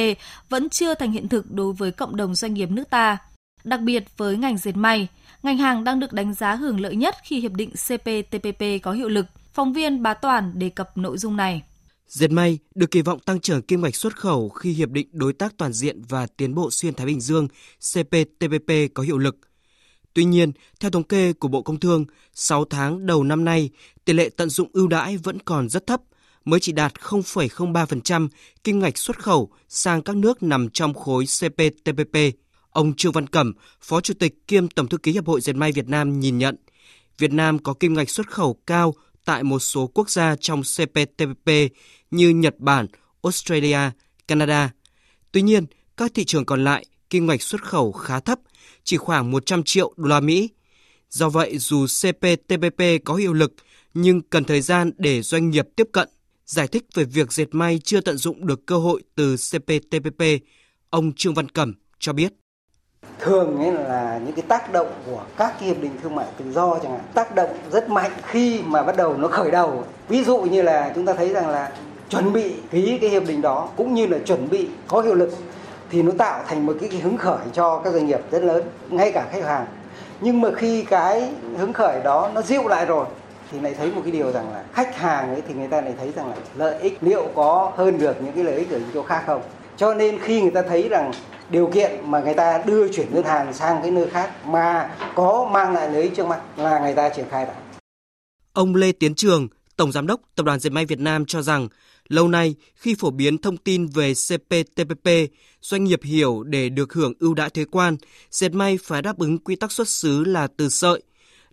vẫn 0.48 0.68
chưa 0.68 0.94
thành 0.94 1.12
hiện 1.12 1.28
thực 1.28 1.50
đối 1.50 1.72
với 1.72 1.90
cộng 1.90 2.16
đồng 2.16 2.34
doanh 2.34 2.54
nghiệp 2.54 2.70
nước 2.70 2.90
ta. 2.90 3.18
Đặc 3.64 3.80
biệt 3.80 4.04
với 4.16 4.36
ngành 4.36 4.58
dệt 4.58 4.76
may, 4.76 5.08
ngành 5.42 5.58
hàng 5.58 5.84
đang 5.84 6.00
được 6.00 6.12
đánh 6.12 6.34
giá 6.34 6.54
hưởng 6.54 6.80
lợi 6.80 6.96
nhất 6.96 7.14
khi 7.24 7.40
Hiệp 7.40 7.52
định 7.52 7.70
CPTPP 7.70 8.82
có 8.82 8.92
hiệu 8.92 9.08
lực. 9.08 9.26
Phóng 9.52 9.72
viên 9.72 10.02
Bá 10.02 10.14
Toàn 10.14 10.58
đề 10.58 10.68
cập 10.68 10.98
nội 10.98 11.18
dung 11.18 11.36
này. 11.36 11.62
Dệt 12.06 12.30
may 12.30 12.58
được 12.74 12.90
kỳ 12.90 13.02
vọng 13.02 13.18
tăng 13.20 13.40
trưởng 13.40 13.62
kim 13.62 13.82
ngạch 13.82 13.96
xuất 13.96 14.16
khẩu 14.16 14.48
khi 14.48 14.72
Hiệp 14.72 14.88
định 14.88 15.08
Đối 15.12 15.32
tác 15.32 15.54
Toàn 15.56 15.72
diện 15.72 16.02
và 16.08 16.26
Tiến 16.36 16.54
bộ 16.54 16.70
Xuyên 16.70 16.94
Thái 16.94 17.06
Bình 17.06 17.20
Dương 17.20 17.48
CPTPP 17.94 18.72
có 18.94 19.02
hiệu 19.02 19.18
lực– 19.18 19.36
Tuy 20.14 20.24
nhiên, 20.24 20.52
theo 20.80 20.90
thống 20.90 21.02
kê 21.02 21.32
của 21.32 21.48
Bộ 21.48 21.62
Công 21.62 21.80
Thương, 21.80 22.04
6 22.34 22.64
tháng 22.64 23.06
đầu 23.06 23.24
năm 23.24 23.44
nay, 23.44 23.70
tỷ 24.04 24.12
lệ 24.12 24.28
tận 24.36 24.48
dụng 24.48 24.70
ưu 24.72 24.88
đãi 24.88 25.16
vẫn 25.16 25.38
còn 25.38 25.68
rất 25.68 25.86
thấp, 25.86 26.00
mới 26.44 26.60
chỉ 26.60 26.72
đạt 26.72 26.92
0,03% 26.94 28.28
kim 28.64 28.78
ngạch 28.78 28.98
xuất 28.98 29.18
khẩu 29.18 29.50
sang 29.68 30.02
các 30.02 30.16
nước 30.16 30.42
nằm 30.42 30.70
trong 30.70 30.94
khối 30.94 31.24
CPTPP. 31.24 32.16
Ông 32.70 32.94
Trương 32.96 33.12
Văn 33.12 33.26
Cẩm, 33.26 33.52
Phó 33.80 34.00
Chủ 34.00 34.14
tịch 34.14 34.48
kiêm 34.48 34.68
Tổng 34.68 34.88
thư 34.88 34.98
ký 34.98 35.12
Hiệp 35.12 35.26
hội 35.26 35.40
Dệt 35.40 35.52
may 35.52 35.72
Việt 35.72 35.88
Nam 35.88 36.20
nhìn 36.20 36.38
nhận, 36.38 36.56
Việt 37.18 37.32
Nam 37.32 37.58
có 37.58 37.74
kim 37.74 37.94
ngạch 37.94 38.10
xuất 38.10 38.30
khẩu 38.30 38.56
cao 38.66 38.94
tại 39.24 39.42
một 39.42 39.58
số 39.58 39.86
quốc 39.86 40.10
gia 40.10 40.36
trong 40.36 40.62
CPTPP 40.62 41.50
như 42.10 42.30
Nhật 42.30 42.58
Bản, 42.58 42.86
Australia, 43.22 43.78
Canada. 44.28 44.70
Tuy 45.32 45.42
nhiên, 45.42 45.66
các 45.96 46.12
thị 46.14 46.24
trường 46.24 46.44
còn 46.44 46.64
lại 46.64 46.84
kim 47.12 47.26
ngạch 47.26 47.42
xuất 47.42 47.62
khẩu 47.64 47.92
khá 47.92 48.20
thấp 48.20 48.38
chỉ 48.84 48.96
khoảng 48.96 49.30
100 49.30 49.62
triệu 49.62 49.92
đô 49.96 50.08
la 50.08 50.20
Mỹ. 50.20 50.50
Do 51.08 51.28
vậy, 51.28 51.58
dù 51.58 51.86
CPTPP 51.86 52.82
có 53.04 53.14
hiệu 53.14 53.32
lực, 53.32 53.52
nhưng 53.94 54.20
cần 54.20 54.44
thời 54.44 54.60
gian 54.60 54.90
để 54.98 55.22
doanh 55.22 55.50
nghiệp 55.50 55.68
tiếp 55.76 55.88
cận. 55.92 56.08
Giải 56.46 56.68
thích 56.68 56.84
về 56.94 57.04
việc 57.04 57.32
dệt 57.32 57.46
may 57.50 57.80
chưa 57.84 58.00
tận 58.00 58.16
dụng 58.16 58.46
được 58.46 58.66
cơ 58.66 58.76
hội 58.76 59.02
từ 59.14 59.36
CPTPP, 59.36 60.22
ông 60.90 61.12
Trương 61.16 61.34
Văn 61.34 61.48
Cẩm 61.48 61.74
cho 61.98 62.12
biết 62.12 62.32
thường 63.20 63.58
ấy 63.58 63.72
là 63.72 64.20
những 64.24 64.34
cái 64.34 64.44
tác 64.48 64.72
động 64.72 64.88
của 65.06 65.24
các 65.36 65.54
cái 65.60 65.68
hiệp 65.68 65.82
định 65.82 65.92
thương 66.02 66.14
mại 66.14 66.26
tự 66.38 66.52
do 66.52 66.78
chẳng 66.82 66.92
hạn 66.92 67.00
tác 67.14 67.34
động 67.34 67.50
rất 67.72 67.88
mạnh 67.88 68.10
khi 68.22 68.62
mà 68.62 68.82
bắt 68.82 68.96
đầu 68.96 69.16
nó 69.16 69.28
khởi 69.28 69.50
đầu 69.50 69.84
ví 70.08 70.24
dụ 70.24 70.40
như 70.40 70.62
là 70.62 70.92
chúng 70.94 71.06
ta 71.06 71.14
thấy 71.14 71.28
rằng 71.28 71.48
là 71.48 71.72
chuẩn 72.08 72.32
bị 72.32 72.54
ký 72.70 72.98
cái 73.00 73.10
hiệp 73.10 73.26
định 73.26 73.40
đó 73.40 73.68
cũng 73.76 73.94
như 73.94 74.06
là 74.06 74.18
chuẩn 74.18 74.50
bị 74.50 74.68
có 74.88 75.00
hiệu 75.00 75.14
lực 75.14 75.30
thì 75.92 76.02
nó 76.02 76.12
tạo 76.18 76.44
thành 76.48 76.66
một 76.66 76.76
cái, 76.80 76.88
cái 76.88 77.00
hứng 77.00 77.16
khởi 77.16 77.46
cho 77.52 77.80
các 77.84 77.92
doanh 77.92 78.06
nghiệp 78.06 78.20
rất 78.30 78.42
lớn 78.42 78.64
ngay 78.90 79.12
cả 79.12 79.28
khách 79.32 79.44
hàng 79.44 79.66
nhưng 80.20 80.40
mà 80.40 80.48
khi 80.56 80.84
cái 80.84 81.32
hứng 81.56 81.72
khởi 81.72 82.00
đó 82.04 82.30
nó 82.34 82.42
dịu 82.42 82.68
lại 82.68 82.86
rồi 82.86 83.06
thì 83.50 83.60
lại 83.60 83.74
thấy 83.78 83.92
một 83.94 84.00
cái 84.04 84.12
điều 84.12 84.32
rằng 84.32 84.52
là 84.52 84.64
khách 84.72 84.96
hàng 84.96 85.28
ấy 85.28 85.42
thì 85.48 85.54
người 85.54 85.68
ta 85.68 85.80
lại 85.80 85.94
thấy 85.98 86.12
rằng 86.16 86.28
là 86.28 86.36
lợi 86.56 86.78
ích 86.80 86.98
liệu 87.00 87.28
có 87.34 87.72
hơn 87.76 87.98
được 87.98 88.22
những 88.22 88.32
cái 88.32 88.44
lợi 88.44 88.54
ích 88.54 88.70
ở 88.70 88.78
những 88.78 88.90
chỗ 88.94 89.02
khác 89.02 89.22
không 89.26 89.42
cho 89.76 89.94
nên 89.94 90.18
khi 90.18 90.42
người 90.42 90.50
ta 90.50 90.62
thấy 90.62 90.88
rằng 90.88 91.12
điều 91.50 91.66
kiện 91.66 91.90
mà 92.10 92.20
người 92.20 92.34
ta 92.34 92.62
đưa 92.66 92.92
chuyển 92.92 93.14
đơn 93.14 93.24
hàng 93.24 93.52
sang 93.52 93.82
cái 93.82 93.90
nơi 93.90 94.06
khác 94.10 94.30
mà 94.46 94.90
có 95.14 95.48
mang 95.52 95.72
lại 95.72 95.88
lợi 95.88 96.02
ích 96.02 96.16
trước 96.16 96.26
mắt 96.26 96.40
là 96.56 96.80
người 96.80 96.94
ta 96.94 97.08
triển 97.08 97.26
khai 97.30 97.46
lại. 97.46 97.56
Ông 98.52 98.74
Lê 98.74 98.92
Tiến 98.92 99.14
Trường, 99.14 99.48
Tổng 99.82 99.92
Giám 99.92 100.06
đốc 100.06 100.20
Tập 100.34 100.46
đoàn 100.46 100.60
Dệt 100.60 100.70
may 100.70 100.86
Việt 100.86 100.98
Nam 100.98 101.24
cho 101.26 101.42
rằng 101.42 101.68
lâu 102.08 102.28
nay 102.28 102.54
khi 102.74 102.94
phổ 102.98 103.10
biến 103.10 103.38
thông 103.38 103.56
tin 103.56 103.86
về 103.86 104.12
CPTPP, 104.14 105.08
doanh 105.60 105.84
nghiệp 105.84 106.00
hiểu 106.02 106.42
để 106.42 106.68
được 106.68 106.92
hưởng 106.92 107.12
ưu 107.18 107.34
đãi 107.34 107.50
thuế 107.50 107.64
quan, 107.64 107.96
dệt 108.30 108.52
may 108.52 108.78
phải 108.82 109.02
đáp 109.02 109.18
ứng 109.18 109.38
quy 109.38 109.56
tắc 109.56 109.72
xuất 109.72 109.88
xứ 109.88 110.24
là 110.24 110.48
từ 110.56 110.68
sợi. 110.68 111.02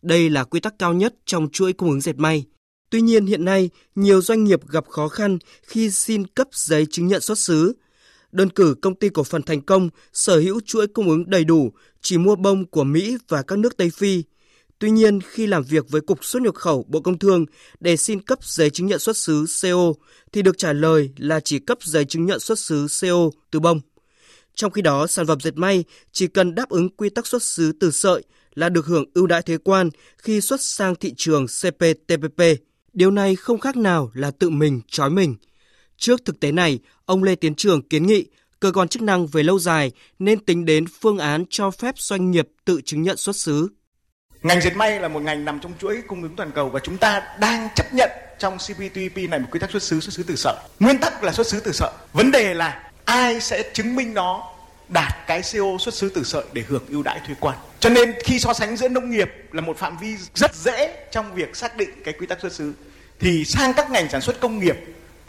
Đây 0.01 0.29
là 0.29 0.43
quy 0.43 0.59
tắc 0.59 0.79
cao 0.79 0.93
nhất 0.93 1.15
trong 1.25 1.49
chuỗi 1.51 1.73
cung 1.73 1.89
ứng 1.89 2.01
dệt 2.01 2.15
may. 2.17 2.45
Tuy 2.89 3.01
nhiên 3.01 3.25
hiện 3.25 3.45
nay, 3.45 3.69
nhiều 3.95 4.21
doanh 4.21 4.43
nghiệp 4.43 4.67
gặp 4.67 4.87
khó 4.87 5.07
khăn 5.07 5.37
khi 5.63 5.91
xin 5.91 6.27
cấp 6.27 6.47
giấy 6.51 6.85
chứng 6.91 7.07
nhận 7.07 7.21
xuất 7.21 7.37
xứ. 7.39 7.73
Đơn 8.31 8.49
cử 8.49 8.75
công 8.81 8.95
ty 8.95 9.09
cổ 9.09 9.23
phần 9.23 9.41
thành 9.41 9.61
công 9.61 9.89
sở 10.13 10.39
hữu 10.39 10.59
chuỗi 10.65 10.87
cung 10.87 11.09
ứng 11.09 11.29
đầy 11.29 11.43
đủ, 11.43 11.71
chỉ 12.01 12.17
mua 12.17 12.35
bông 12.35 12.65
của 12.65 12.83
Mỹ 12.83 13.17
và 13.27 13.41
các 13.41 13.59
nước 13.59 13.77
Tây 13.77 13.89
Phi. 13.89 14.23
Tuy 14.79 14.91
nhiên, 14.91 15.19
khi 15.21 15.47
làm 15.47 15.63
việc 15.63 15.89
với 15.89 16.01
Cục 16.01 16.25
xuất 16.25 16.41
nhập 16.41 16.55
khẩu 16.55 16.85
Bộ 16.87 17.01
Công 17.01 17.19
Thương 17.19 17.45
để 17.79 17.97
xin 17.97 18.21
cấp 18.21 18.39
giấy 18.41 18.69
chứng 18.69 18.87
nhận 18.87 18.99
xuất 18.99 19.17
xứ 19.17 19.45
CO, 19.61 19.93
thì 20.31 20.41
được 20.41 20.57
trả 20.57 20.73
lời 20.73 21.11
là 21.17 21.39
chỉ 21.39 21.59
cấp 21.59 21.77
giấy 21.81 22.05
chứng 22.05 22.25
nhận 22.25 22.39
xuất 22.39 22.59
xứ 22.59 22.87
CO 23.01 23.29
từ 23.51 23.59
bông. 23.59 23.81
Trong 24.55 24.71
khi 24.71 24.81
đó, 24.81 25.07
sản 25.07 25.27
phẩm 25.27 25.39
dệt 25.39 25.55
may 25.55 25.83
chỉ 26.11 26.27
cần 26.27 26.55
đáp 26.55 26.69
ứng 26.69 26.89
quy 26.89 27.09
tắc 27.09 27.27
xuất 27.27 27.43
xứ 27.43 27.71
từ 27.79 27.91
sợi 27.91 28.23
là 28.55 28.69
được 28.69 28.85
hưởng 28.85 29.05
ưu 29.13 29.27
đãi 29.27 29.41
thuế 29.41 29.57
quan 29.57 29.89
khi 30.17 30.41
xuất 30.41 30.61
sang 30.61 30.95
thị 30.95 31.13
trường 31.17 31.45
CPTPP. 31.47 32.41
Điều 32.93 33.11
này 33.11 33.35
không 33.35 33.59
khác 33.59 33.77
nào 33.77 34.11
là 34.13 34.31
tự 34.31 34.49
mình 34.49 34.81
trói 34.87 35.09
mình. 35.09 35.35
Trước 35.97 36.25
thực 36.25 36.39
tế 36.39 36.51
này, 36.51 36.79
ông 37.05 37.23
Lê 37.23 37.35
Tiến 37.35 37.55
Trường 37.55 37.81
kiến 37.81 38.07
nghị 38.07 38.25
cơ 38.59 38.71
quan 38.71 38.87
chức 38.87 39.01
năng 39.01 39.27
về 39.27 39.43
lâu 39.43 39.59
dài 39.59 39.91
nên 40.19 40.45
tính 40.45 40.65
đến 40.65 40.85
phương 41.01 41.17
án 41.17 41.45
cho 41.49 41.71
phép 41.71 41.95
doanh 41.97 42.31
nghiệp 42.31 42.47
tự 42.65 42.81
chứng 42.85 43.01
nhận 43.01 43.17
xuất 43.17 43.35
xứ. 43.35 43.67
Ngành 44.43 44.61
dệt 44.61 44.75
may 44.75 44.99
là 44.99 45.07
một 45.07 45.19
ngành 45.19 45.45
nằm 45.45 45.59
trong 45.59 45.73
chuỗi 45.79 46.01
cung 46.07 46.23
ứng 46.23 46.35
toàn 46.35 46.51
cầu 46.51 46.69
và 46.69 46.79
chúng 46.79 46.97
ta 46.97 47.21
đang 47.39 47.69
chấp 47.75 47.93
nhận 47.93 48.09
trong 48.37 48.57
CPTPP 48.57 49.29
này 49.29 49.39
một 49.39 49.47
quy 49.51 49.59
tắc 49.59 49.71
xuất 49.71 49.83
xứ 49.83 49.99
xuất 49.99 50.13
xứ 50.13 50.23
từ 50.27 50.35
sợi. 50.35 50.55
Nguyên 50.79 50.97
tắc 50.97 51.23
là 51.23 51.31
xuất 51.31 51.47
xứ 51.47 51.59
từ 51.59 51.71
sợi. 51.71 51.89
Vấn 52.13 52.31
đề 52.31 52.53
là 52.53 52.91
ai 53.05 53.41
sẽ 53.41 53.63
chứng 53.73 53.95
minh 53.95 54.13
nó, 54.13 54.43
đạt 54.89 55.13
cái 55.27 55.41
CO 55.41 55.77
xuất 55.79 55.93
xứ 55.93 56.11
từ 56.15 56.23
sợi 56.23 56.43
để 56.53 56.63
hưởng 56.67 56.85
ưu 56.89 57.03
đãi 57.03 57.19
thuế 57.27 57.35
quan. 57.39 57.57
Cho 57.79 57.89
nên 57.89 58.13
khi 58.23 58.39
so 58.39 58.53
sánh 58.53 58.77
giữa 58.77 58.87
nông 58.87 59.09
nghiệp 59.09 59.29
là 59.51 59.61
một 59.61 59.77
phạm 59.77 59.97
vi 59.97 60.15
rất 60.35 60.55
dễ 60.55 61.07
trong 61.11 61.33
việc 61.33 61.55
xác 61.55 61.77
định 61.77 61.89
cái 62.03 62.13
quy 62.13 62.27
tắc 62.27 62.39
xuất 62.41 62.53
xứ, 62.53 62.73
thì 63.19 63.45
sang 63.45 63.73
các 63.73 63.91
ngành 63.91 64.09
sản 64.09 64.21
xuất 64.21 64.39
công 64.39 64.59
nghiệp, 64.59 64.77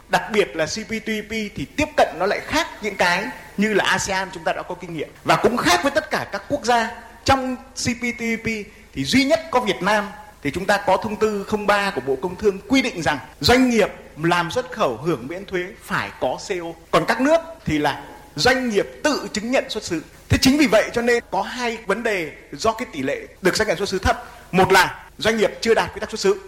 đặc 0.09 0.23
biệt 0.33 0.55
là 0.55 0.65
CPTPP 0.65 1.31
thì 1.55 1.65
tiếp 1.77 1.87
cận 1.97 2.07
nó 2.19 2.25
lại 2.25 2.39
khác 2.39 2.67
những 2.81 2.95
cái 2.95 3.25
như 3.57 3.73
là 3.73 3.83
ASEAN 3.85 4.29
chúng 4.33 4.43
ta 4.43 4.53
đã 4.53 4.61
có 4.61 4.75
kinh 4.75 4.97
nghiệm 4.97 5.09
và 5.23 5.35
cũng 5.35 5.57
khác 5.57 5.79
với 5.83 5.91
tất 5.91 6.11
cả 6.11 6.27
các 6.31 6.43
quốc 6.49 6.65
gia 6.65 6.91
trong 7.25 7.55
CPTPP 7.75 8.47
thì 8.93 9.03
duy 9.03 9.23
nhất 9.23 9.41
có 9.51 9.59
Việt 9.59 9.81
Nam 9.81 10.07
thì 10.43 10.51
chúng 10.51 10.65
ta 10.65 10.77
có 10.87 10.97
thông 10.97 11.15
tư 11.15 11.45
03 11.67 11.91
của 11.95 12.01
Bộ 12.01 12.17
Công 12.21 12.35
Thương 12.35 12.59
quy 12.67 12.81
định 12.81 13.01
rằng 13.01 13.17
doanh 13.39 13.69
nghiệp 13.69 13.89
làm 14.23 14.51
xuất 14.51 14.71
khẩu 14.71 14.97
hưởng 14.97 15.27
miễn 15.27 15.45
thuế 15.45 15.65
phải 15.83 16.11
có 16.19 16.37
CO. 16.49 16.73
Còn 16.91 17.05
các 17.07 17.21
nước 17.21 17.41
thì 17.65 17.77
là 17.77 18.03
doanh 18.35 18.69
nghiệp 18.69 18.87
tự 19.03 19.27
chứng 19.33 19.51
nhận 19.51 19.69
xuất 19.69 19.83
xứ. 19.83 20.01
Thế 20.29 20.37
chính 20.41 20.57
vì 20.57 20.67
vậy 20.67 20.89
cho 20.93 21.01
nên 21.01 21.23
có 21.31 21.41
hai 21.41 21.77
vấn 21.85 22.03
đề 22.03 22.31
do 22.51 22.71
cái 22.71 22.87
tỷ 22.91 23.01
lệ 23.01 23.27
được 23.41 23.55
xác 23.55 23.67
nhận 23.67 23.77
xuất 23.77 23.89
xứ 23.89 23.99
thấp. 23.99 24.23
Một 24.51 24.71
là 24.71 25.05
doanh 25.17 25.37
nghiệp 25.37 25.51
chưa 25.61 25.73
đạt 25.73 25.93
quy 25.93 25.99
tắc 25.99 26.09
xuất 26.09 26.19
xứ, 26.19 26.41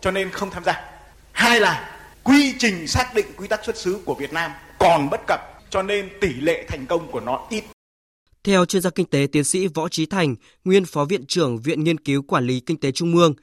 cho 0.00 0.10
nên 0.10 0.30
không 0.30 0.50
tham 0.50 0.64
gia. 0.64 0.84
Hai 1.32 1.60
là 1.60 1.90
quy 2.24 2.54
trình 2.58 2.86
xác 2.86 3.14
định 3.14 3.26
quy 3.36 3.48
tắc 3.48 3.64
xuất 3.64 3.76
xứ 3.76 4.00
của 4.04 4.14
Việt 4.14 4.32
Nam 4.32 4.52
còn 4.78 5.10
bất 5.10 5.20
cập, 5.26 5.40
cho 5.70 5.82
nên 5.82 6.10
tỷ 6.20 6.34
lệ 6.34 6.64
thành 6.68 6.86
công 6.86 7.10
của 7.12 7.20
nó 7.20 7.46
ít. 7.50 7.64
Theo 8.46 8.64
chuyên 8.64 8.82
gia 8.82 8.90
kinh 8.90 9.06
tế 9.06 9.26
tiến 9.32 9.44
sĩ 9.44 9.66
Võ 9.66 9.88
Trí 9.88 10.06
Thành, 10.06 10.34
nguyên 10.64 10.84
phó 10.84 11.04
viện 11.04 11.26
trưởng 11.26 11.58
Viện 11.58 11.84
Nghiên 11.84 11.98
cứu 11.98 12.22
Quản 12.22 12.46
lý 12.46 12.60
Kinh 12.60 12.76
tế 12.80 12.92
Trung 12.92 13.16
ương, 13.16 13.34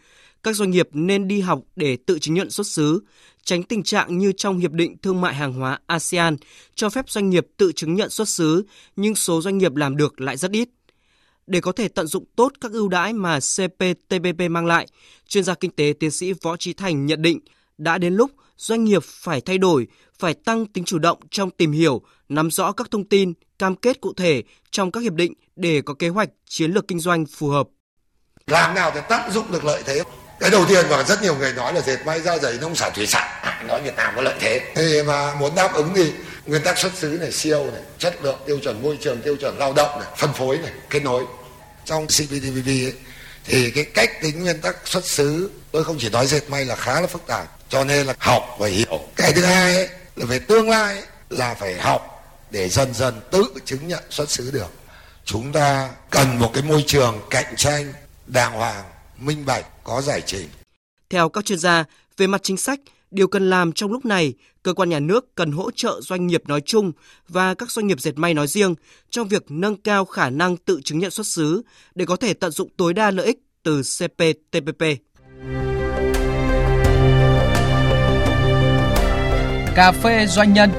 các 0.44 0.56
doanh 0.56 0.72
nghiệp 0.72 0.90
nên 0.94 1.28
đi 1.28 1.42
học 1.42 1.60
để 1.76 1.98
tự 2.06 2.20
chứng 2.20 2.34
nhận 2.34 2.50
xuất 2.50 2.68
xứ, 2.68 3.04
tránh 3.44 3.64
tình 3.64 3.84
trạng 3.84 4.18
như 4.18 4.32
trong 4.38 4.58
Hiệp 4.58 4.72
định 4.72 4.98
Thương 4.98 5.22
mại 5.22 5.34
Hàng 5.34 5.54
hóa 5.54 5.80
ASEAN 5.88 6.38
cho 6.76 6.90
phép 6.90 7.10
doanh 7.10 7.30
nghiệp 7.30 7.48
tự 7.58 7.72
chứng 7.72 7.96
nhận 7.96 8.10
xuất 8.10 8.30
xứ, 8.30 8.66
nhưng 8.96 9.16
số 9.16 9.42
doanh 9.42 9.58
nghiệp 9.58 9.76
làm 9.76 9.98
được 9.98 10.22
lại 10.22 10.38
rất 10.38 10.52
ít. 10.52 10.70
Để 11.48 11.62
có 11.62 11.72
thể 11.72 11.88
tận 11.88 12.08
dụng 12.08 12.26
tốt 12.36 12.54
các 12.62 12.72
ưu 12.72 12.88
đãi 12.88 13.14
mà 13.14 13.40
CPTPP 13.40 14.50
mang 14.50 14.66
lại, 14.66 14.88
chuyên 15.28 15.44
gia 15.44 15.54
kinh 15.54 15.72
tế 15.72 15.94
tiến 16.00 16.12
sĩ 16.12 16.34
Võ 16.34 16.58
Trí 16.58 16.74
Thành 16.74 17.06
nhận 17.06 17.22
định 17.22 17.40
đã 17.78 17.98
đến 17.98 18.14
lúc 18.14 18.32
doanh 18.58 18.84
nghiệp 18.84 19.04
phải 19.04 19.42
thay 19.42 19.58
đổi, 19.58 19.88
phải 20.20 20.34
tăng 20.34 20.66
tính 20.66 20.86
chủ 20.86 21.00
động 21.00 21.20
trong 21.32 21.50
tìm 21.52 21.72
hiểu, 21.72 22.02
nắm 22.30 22.52
rõ 22.52 22.72
các 22.72 22.88
thông 22.92 23.10
tin, 23.10 23.34
cam 23.60 23.76
kết 23.76 24.02
cụ 24.02 24.14
thể 24.18 24.44
trong 24.72 24.92
các 24.92 25.04
hiệp 25.04 25.14
định 25.14 25.34
để 25.56 25.82
có 25.86 25.94
kế 25.94 26.10
hoạch 26.10 26.30
chiến 26.50 26.72
lược 26.72 26.88
kinh 26.88 27.00
doanh 27.00 27.26
phù 27.26 27.48
hợp. 27.48 27.68
Làm 28.48 28.76
nào 28.76 28.92
để 28.96 29.02
tận 29.10 29.32
dụng 29.32 29.52
được 29.52 29.66
lợi 29.66 29.84
thế? 29.86 30.04
Cái 30.40 30.50
đầu 30.50 30.66
tiên 30.70 30.86
mà 30.90 31.04
rất 31.04 31.24
nhiều 31.24 31.36
người 31.36 31.54
nói 31.54 31.74
là 31.74 31.82
dệt 31.82 31.98
may 32.06 32.22
da 32.22 32.38
giày 32.38 32.54
nông 32.62 32.76
sản 32.76 32.92
thủy 32.96 33.08
sản, 33.08 33.40
à, 33.42 33.64
nói 33.68 33.82
Việt 33.82 33.96
Nam 33.96 34.14
có 34.16 34.22
lợi 34.22 34.36
thế. 34.40 34.72
Thì 34.76 35.04
mà 35.04 35.36
muốn 35.36 35.56
đáp 35.56 35.74
ứng 35.74 35.90
thì 35.96 36.12
nguyên 36.46 36.62
tắc 36.64 36.78
xuất 36.78 36.92
xứ 36.96 37.18
này, 37.22 37.32
siêu 37.32 37.72
này, 37.72 37.82
chất 37.98 38.16
lượng, 38.24 38.40
tiêu 38.46 38.60
chuẩn 38.60 38.82
môi 38.82 38.98
trường, 39.02 39.22
tiêu 39.22 39.36
chuẩn 39.36 39.58
lao 39.58 39.74
động 39.74 40.00
này, 40.00 40.10
phân 40.18 40.34
phối 40.34 40.58
này, 40.58 40.72
kết 40.90 41.04
nối. 41.04 41.24
Trong 41.86 42.08
CPTPP 42.08 42.68
ấy, 42.68 42.94
thì 43.46 43.72
cái 43.72 43.84
cách 43.84 44.10
tính 44.22 44.44
nguyên 44.44 44.62
tắc 44.62 44.88
xuất 44.88 45.06
xứ 45.06 45.50
tôi 45.74 45.84
không 45.84 45.98
chỉ 46.00 46.10
nói 46.10 46.28
dệt 46.28 46.50
may 46.50 46.66
là 46.66 46.76
khá 46.76 47.02
là 47.02 47.08
phức 47.08 47.28
tạp 47.28 47.70
cho 47.70 47.84
nên 47.84 48.08
là 48.08 48.16
học 48.20 48.44
và 48.60 48.68
hiểu. 48.68 49.00
Cái 49.16 49.34
thứ 49.34 49.44
hai 49.44 49.76
ấy, 49.76 49.90
là 50.16 50.26
về 50.26 50.40
tương 50.40 50.70
lai 50.70 50.94
ấy, 50.94 51.04
là 51.30 51.54
phải 51.54 51.80
học 51.80 52.26
để 52.52 52.70
dần 52.70 52.94
dần 52.94 53.22
tự 53.32 53.44
chứng 53.66 53.88
nhận 53.88 54.04
xuất 54.10 54.30
xứ 54.30 54.52
được. 54.52 54.72
Chúng 55.26 55.52
ta 55.52 55.90
cần 56.10 56.40
một 56.40 56.52
cái 56.54 56.64
môi 56.64 56.84
trường 56.88 57.20
cạnh 57.30 57.56
tranh 57.58 57.94
đàng 58.28 58.54
hoàng 58.54 58.84
minh 59.20 59.46
bạch 59.46 59.66
có 59.84 60.02
giải 60.02 60.22
trình. 60.26 60.48
Theo 61.10 61.30
các 61.30 61.46
chuyên 61.46 61.60
gia 61.60 61.84
về 62.18 62.28
mặt 62.28 62.44
chính 62.44 62.58
sách 62.58 62.80
điều 63.12 63.28
cần 63.28 63.50
làm 63.50 63.72
trong 63.72 63.92
lúc 63.92 64.06
này 64.06 64.34
cơ 64.64 64.74
quan 64.74 64.90
nhà 64.90 65.00
nước 65.00 65.36
cần 65.36 65.52
hỗ 65.52 65.72
trợ 65.72 66.02
doanh 66.02 66.28
nghiệp 66.28 66.44
nói 66.48 66.62
chung 66.66 66.92
và 67.28 67.54
các 67.54 67.72
doanh 67.72 67.88
nghiệp 67.88 68.02
dệt 68.02 68.18
may 68.18 68.34
nói 68.34 68.48
riêng 68.48 68.76
trong 69.10 69.28
việc 69.28 69.44
nâng 69.50 69.82
cao 69.82 70.06
khả 70.06 70.30
năng 70.30 70.58
tự 70.58 70.82
chứng 70.84 71.00
nhận 71.00 71.12
xuất 71.12 71.28
xứ 71.28 71.62
để 71.96 72.06
có 72.06 72.16
thể 72.16 72.34
tận 72.34 72.52
dụng 72.52 72.70
tối 72.78 72.94
đa 72.94 73.12
lợi 73.12 73.26
ích 73.26 73.40
từ 73.64 73.82
CPTPP. 73.82 74.84
Cà 79.76 79.92
phê 79.92 80.26
doanh 80.28 80.54
nhân 80.54 80.70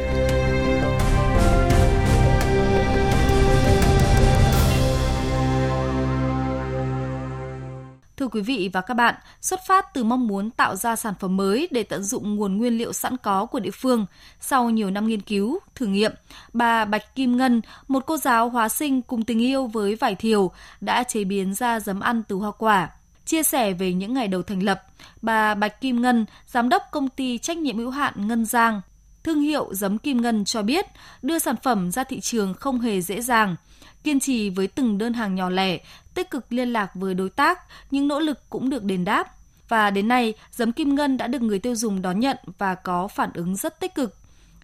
Thưa 8.16 8.28
quý 8.28 8.40
vị 8.40 8.70
và 8.72 8.80
các 8.80 8.94
bạn, 8.94 9.14
xuất 9.40 9.60
phát 9.66 9.94
từ 9.94 10.04
mong 10.04 10.26
muốn 10.26 10.50
tạo 10.50 10.76
ra 10.76 10.96
sản 10.96 11.14
phẩm 11.20 11.36
mới 11.36 11.68
để 11.70 11.82
tận 11.82 12.02
dụng 12.02 12.36
nguồn 12.36 12.56
nguyên 12.56 12.78
liệu 12.78 12.92
sẵn 12.92 13.16
có 13.16 13.46
của 13.46 13.60
địa 13.60 13.70
phương, 13.70 14.06
sau 14.40 14.70
nhiều 14.70 14.90
năm 14.90 15.06
nghiên 15.06 15.20
cứu, 15.20 15.58
thử 15.74 15.86
nghiệm, 15.86 16.12
bà 16.52 16.84
Bạch 16.84 17.14
Kim 17.14 17.36
Ngân, 17.36 17.60
một 17.88 18.02
cô 18.06 18.16
giáo 18.16 18.48
hóa 18.48 18.68
sinh 18.68 19.02
cùng 19.02 19.24
tình 19.24 19.42
yêu 19.42 19.66
với 19.66 19.94
vải 19.94 20.14
thiều, 20.14 20.50
đã 20.80 21.02
chế 21.02 21.24
biến 21.24 21.54
ra 21.54 21.80
giấm 21.80 22.00
ăn 22.00 22.22
từ 22.28 22.36
hoa 22.36 22.50
quả. 22.50 22.90
Chia 23.26 23.42
sẻ 23.42 23.72
về 23.72 23.92
những 23.92 24.14
ngày 24.14 24.28
đầu 24.28 24.42
thành 24.42 24.62
lập, 24.62 24.82
bà 25.22 25.54
Bạch 25.54 25.80
Kim 25.80 26.02
Ngân, 26.02 26.26
giám 26.46 26.68
đốc 26.68 26.82
công 26.90 27.08
ty 27.08 27.38
trách 27.38 27.58
nhiệm 27.58 27.78
hữu 27.78 27.90
hạn 27.90 28.28
Ngân 28.28 28.44
Giang, 28.44 28.80
thương 29.22 29.40
hiệu 29.40 29.74
giấm 29.74 29.98
Kim 29.98 30.22
Ngân 30.22 30.44
cho 30.44 30.62
biết 30.62 30.86
đưa 31.22 31.38
sản 31.38 31.56
phẩm 31.62 31.90
ra 31.90 32.04
thị 32.04 32.20
trường 32.20 32.54
không 32.54 32.80
hề 32.80 33.00
dễ 33.00 33.20
dàng. 33.20 33.56
Kiên 34.04 34.20
trì 34.20 34.50
với 34.50 34.66
từng 34.66 34.98
đơn 34.98 35.12
hàng 35.12 35.34
nhỏ 35.34 35.50
lẻ, 35.50 35.78
tích 36.14 36.30
cực 36.30 36.52
liên 36.52 36.72
lạc 36.72 36.94
với 36.94 37.14
đối 37.14 37.30
tác, 37.30 37.60
những 37.90 38.08
nỗ 38.08 38.20
lực 38.20 38.50
cũng 38.50 38.70
được 38.70 38.84
đền 38.84 39.04
đáp. 39.04 39.34
Và 39.68 39.90
đến 39.90 40.08
nay, 40.08 40.34
giấm 40.50 40.72
Kim 40.72 40.94
Ngân 40.94 41.16
đã 41.16 41.26
được 41.26 41.42
người 41.42 41.58
tiêu 41.58 41.74
dùng 41.74 42.02
đón 42.02 42.20
nhận 42.20 42.36
và 42.58 42.74
có 42.74 43.08
phản 43.08 43.30
ứng 43.34 43.56
rất 43.56 43.80
tích 43.80 43.94
cực. 43.94 44.16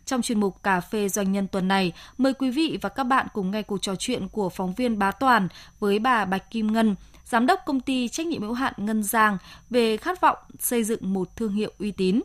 Trong 0.06 0.22
chuyên 0.22 0.40
mục 0.40 0.62
Cà 0.62 0.80
phê 0.80 1.08
Doanh 1.08 1.32
nhân 1.32 1.46
tuần 1.48 1.68
này, 1.68 1.92
mời 2.18 2.34
quý 2.34 2.50
vị 2.50 2.78
và 2.82 2.88
các 2.88 3.04
bạn 3.04 3.26
cùng 3.32 3.50
nghe 3.50 3.62
cuộc 3.62 3.78
trò 3.82 3.94
chuyện 3.96 4.28
của 4.28 4.48
phóng 4.48 4.74
viên 4.74 4.98
Bá 4.98 5.10
Toàn 5.10 5.48
với 5.78 5.98
bà 5.98 6.24
Bạch 6.24 6.50
Kim 6.50 6.72
Ngân, 6.72 6.94
giám 7.30 7.46
đốc 7.46 7.60
công 7.66 7.80
ty 7.80 8.08
trách 8.08 8.26
nhiệm 8.26 8.42
hữu 8.42 8.52
hạn 8.52 8.74
Ngân 8.76 9.02
Giang 9.02 9.38
về 9.70 9.96
khát 9.96 10.20
vọng 10.20 10.38
xây 10.58 10.84
dựng 10.84 11.12
một 11.12 11.36
thương 11.36 11.52
hiệu 11.52 11.72
uy 11.78 11.90
tín. 11.90 12.20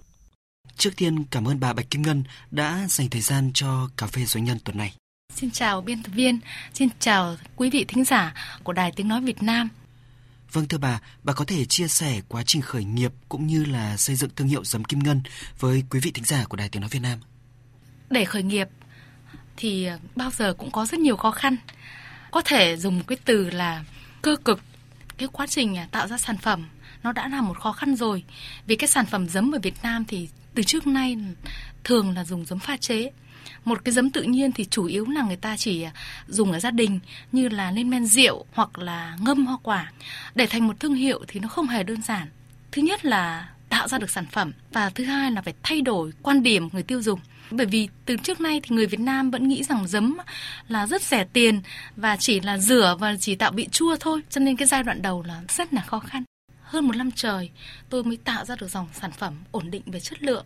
Trước 0.78 0.92
tiên 0.96 1.24
cảm 1.32 1.48
ơn 1.48 1.60
bà 1.60 1.74
Bạch 1.74 1.90
Kim 1.90 2.02
Ngân 2.02 2.24
đã 2.52 2.86
dành 2.90 3.10
thời 3.10 3.22
gian 3.22 3.52
cho 3.54 3.90
Cà 3.98 4.08
phê 4.08 4.26
Doanh 4.26 4.44
nhân 4.44 4.60
tuần 4.64 4.78
này. 4.78 4.94
Xin 5.36 5.52
chào 5.52 5.82
biên 5.82 6.04
tập 6.04 6.12
viên, 6.16 6.40
xin 6.74 6.90
chào 7.00 7.36
quý 7.56 7.70
vị 7.70 7.86
thính 7.88 8.04
giả 8.04 8.34
của 8.64 8.74
Đài 8.74 8.92
Tiếng 8.92 9.08
Nói 9.08 9.22
Việt 9.22 9.44
Nam. 9.44 9.70
Vâng 10.52 10.68
thưa 10.68 10.78
bà, 10.78 11.00
bà 11.24 11.34
có 11.34 11.46
thể 11.46 11.66
chia 11.66 11.88
sẻ 11.88 12.22
quá 12.28 12.44
trình 12.46 12.62
khởi 12.62 12.84
nghiệp 12.84 13.12
cũng 13.30 13.48
như 13.48 13.66
là 13.66 13.98
xây 13.98 14.16
dựng 14.16 14.30
thương 14.36 14.48
hiệu 14.48 14.64
giấm 14.64 14.84
Kim 14.84 15.00
Ngân 15.00 15.22
với 15.60 15.84
quý 15.90 16.00
vị 16.00 16.12
thính 16.12 16.26
giả 16.26 16.46
của 16.50 16.58
Đài 16.58 16.70
Tiếng 16.70 16.82
Nói 16.82 16.90
Việt 16.90 17.02
Nam. 17.02 17.20
Để 18.10 18.26
khởi 18.26 18.44
nghiệp 18.44 18.68
thì 19.58 19.88
bao 20.16 20.32
giờ 20.32 20.54
cũng 20.54 20.72
có 20.72 20.86
rất 20.86 21.00
nhiều 21.00 21.18
khó 21.18 21.32
khăn. 21.32 21.58
Có 22.32 22.42
thể 22.46 22.78
dùng 22.78 23.04
cái 23.04 23.18
từ 23.26 23.50
là 23.50 23.84
cơ 24.22 24.36
cực. 24.36 24.60
Cái 25.18 25.30
quá 25.32 25.48
trình 25.48 25.78
à, 25.78 25.88
tạo 25.92 26.08
ra 26.08 26.18
sản 26.18 26.38
phẩm, 26.38 26.66
nó 27.04 27.12
đã 27.12 27.28
là 27.28 27.42
một 27.42 27.60
khó 27.60 27.72
khăn 27.72 27.96
rồi. 27.96 28.24
Vì 28.68 28.76
cái 28.76 28.88
sản 28.88 29.06
phẩm 29.06 29.30
giấm 29.30 29.52
ở 29.56 29.60
Việt 29.60 29.76
Nam 29.84 30.06
thì 30.06 30.30
từ 30.56 30.64
trước 30.64 30.88
nay 30.88 31.18
thường 31.84 32.16
là 32.16 32.24
dùng 32.24 32.46
giấm 32.46 32.60
pha 32.60 32.78
chế. 32.78 33.12
Một 33.66 33.86
cái 33.86 33.94
giấm 33.94 34.10
tự 34.10 34.24
nhiên 34.24 34.52
thì 34.52 34.66
chủ 34.66 34.86
yếu 34.86 35.06
là 35.06 35.24
người 35.24 35.36
ta 35.36 35.58
chỉ 35.58 35.84
à, 35.84 35.92
dùng 36.28 36.52
ở 36.52 36.60
gia 36.60 36.72
đình 36.72 37.00
như 37.32 37.50
là 37.50 37.72
lên 37.72 37.90
men 37.90 38.06
rượu 38.06 38.46
hoặc 38.54 38.78
là 38.78 39.18
ngâm 39.22 39.46
hoa 39.46 39.58
quả. 39.64 39.92
Để 40.36 40.48
thành 40.48 40.68
một 40.68 40.80
thương 40.80 40.94
hiệu 40.94 41.24
thì 41.28 41.40
nó 41.40 41.48
không 41.48 41.68
hề 41.68 41.84
đơn 41.84 42.02
giản. 42.02 42.28
Thứ 42.72 42.82
nhất 42.82 43.06
là 43.06 43.50
tạo 43.70 43.88
ra 43.88 43.98
được 43.98 44.10
sản 44.10 44.26
phẩm 44.32 44.52
và 44.72 44.90
thứ 44.90 45.04
hai 45.04 45.32
là 45.32 45.42
phải 45.42 45.54
thay 45.64 45.82
đổi 45.82 46.12
quan 46.22 46.44
điểm 46.44 46.70
người 46.74 46.84
tiêu 46.84 47.02
dùng 47.02 47.20
bởi 47.52 47.66
vì 47.66 47.88
từ 48.06 48.18
trước 48.18 48.42
nay 48.42 48.60
thì 48.64 48.76
người 48.76 48.88
Việt 48.88 49.00
Nam 49.00 49.32
vẫn 49.32 49.48
nghĩ 49.48 49.64
rằng 49.64 49.88
giấm 49.88 50.18
là 50.68 50.88
rất 50.88 51.02
rẻ 51.02 51.26
tiền 51.34 51.62
và 51.96 52.18
chỉ 52.18 52.40
là 52.40 52.58
rửa 52.58 52.98
và 53.00 53.16
chỉ 53.20 53.36
tạo 53.36 53.52
vị 53.52 53.68
chua 53.72 53.96
thôi 54.00 54.22
cho 54.30 54.40
nên 54.40 54.56
cái 54.56 54.68
giai 54.68 54.84
đoạn 54.84 55.02
đầu 55.02 55.24
là 55.24 55.42
rất 55.50 55.74
là 55.74 55.82
khó 55.82 56.00
khăn 56.00 56.24
hơn 56.62 56.88
một 56.88 56.96
năm 56.96 57.12
trời 57.12 57.50
tôi 57.90 58.04
mới 58.04 58.18
tạo 58.18 58.46
ra 58.46 58.56
được 58.56 58.72
dòng 58.72 58.88
sản 58.94 59.12
phẩm 59.12 59.34
ổn 59.52 59.72
định 59.72 59.84
về 59.86 60.00
chất 60.00 60.24
lượng 60.24 60.46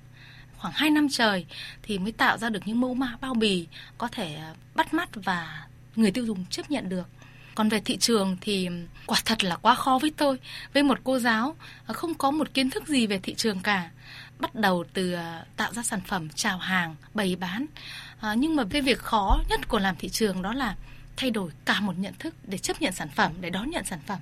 khoảng 0.59 0.73
2 0.73 0.89
năm 0.89 1.07
trời 1.09 1.45
thì 1.83 1.97
mới 1.97 2.11
tạo 2.11 2.37
ra 2.37 2.49
được 2.49 2.59
những 2.65 2.81
mẫu 2.81 2.93
mã 2.93 3.15
bao 3.21 3.33
bì 3.33 3.67
có 3.97 4.07
thể 4.07 4.35
à, 4.35 4.53
bắt 4.75 4.93
mắt 4.93 5.09
và 5.13 5.67
người 5.95 6.11
tiêu 6.11 6.25
dùng 6.25 6.45
chấp 6.45 6.71
nhận 6.71 6.89
được. 6.89 7.07
Còn 7.55 7.69
về 7.69 7.81
thị 7.85 7.97
trường 7.97 8.37
thì 8.41 8.69
quả 9.05 9.21
thật 9.25 9.43
là 9.43 9.55
quá 9.55 9.75
khó 9.75 9.99
với 10.01 10.11
tôi, 10.17 10.39
với 10.73 10.83
một 10.83 10.99
cô 11.03 11.19
giáo 11.19 11.55
à, 11.87 11.93
không 11.93 12.13
có 12.13 12.31
một 12.31 12.53
kiến 12.53 12.69
thức 12.69 12.87
gì 12.87 13.07
về 13.07 13.19
thị 13.23 13.33
trường 13.33 13.59
cả. 13.59 13.89
Bắt 14.39 14.55
đầu 14.55 14.83
từ 14.93 15.13
à, 15.13 15.45
tạo 15.57 15.73
ra 15.73 15.83
sản 15.83 16.01
phẩm, 16.07 16.29
chào 16.29 16.57
hàng, 16.57 16.95
bày 17.13 17.35
bán. 17.35 17.65
À, 18.19 18.33
nhưng 18.33 18.55
mà 18.55 18.63
cái 18.69 18.81
việc 18.81 18.99
khó 18.99 19.41
nhất 19.49 19.67
của 19.67 19.79
làm 19.79 19.95
thị 19.95 20.09
trường 20.09 20.41
đó 20.41 20.53
là 20.53 20.75
thay 21.17 21.31
đổi 21.31 21.51
cả 21.65 21.79
một 21.79 21.93
nhận 21.97 22.13
thức 22.19 22.35
để 22.47 22.57
chấp 22.57 22.81
nhận 22.81 22.93
sản 22.93 23.09
phẩm, 23.15 23.31
để 23.41 23.49
đón 23.49 23.69
nhận 23.69 23.85
sản 23.85 23.99
phẩm 24.07 24.19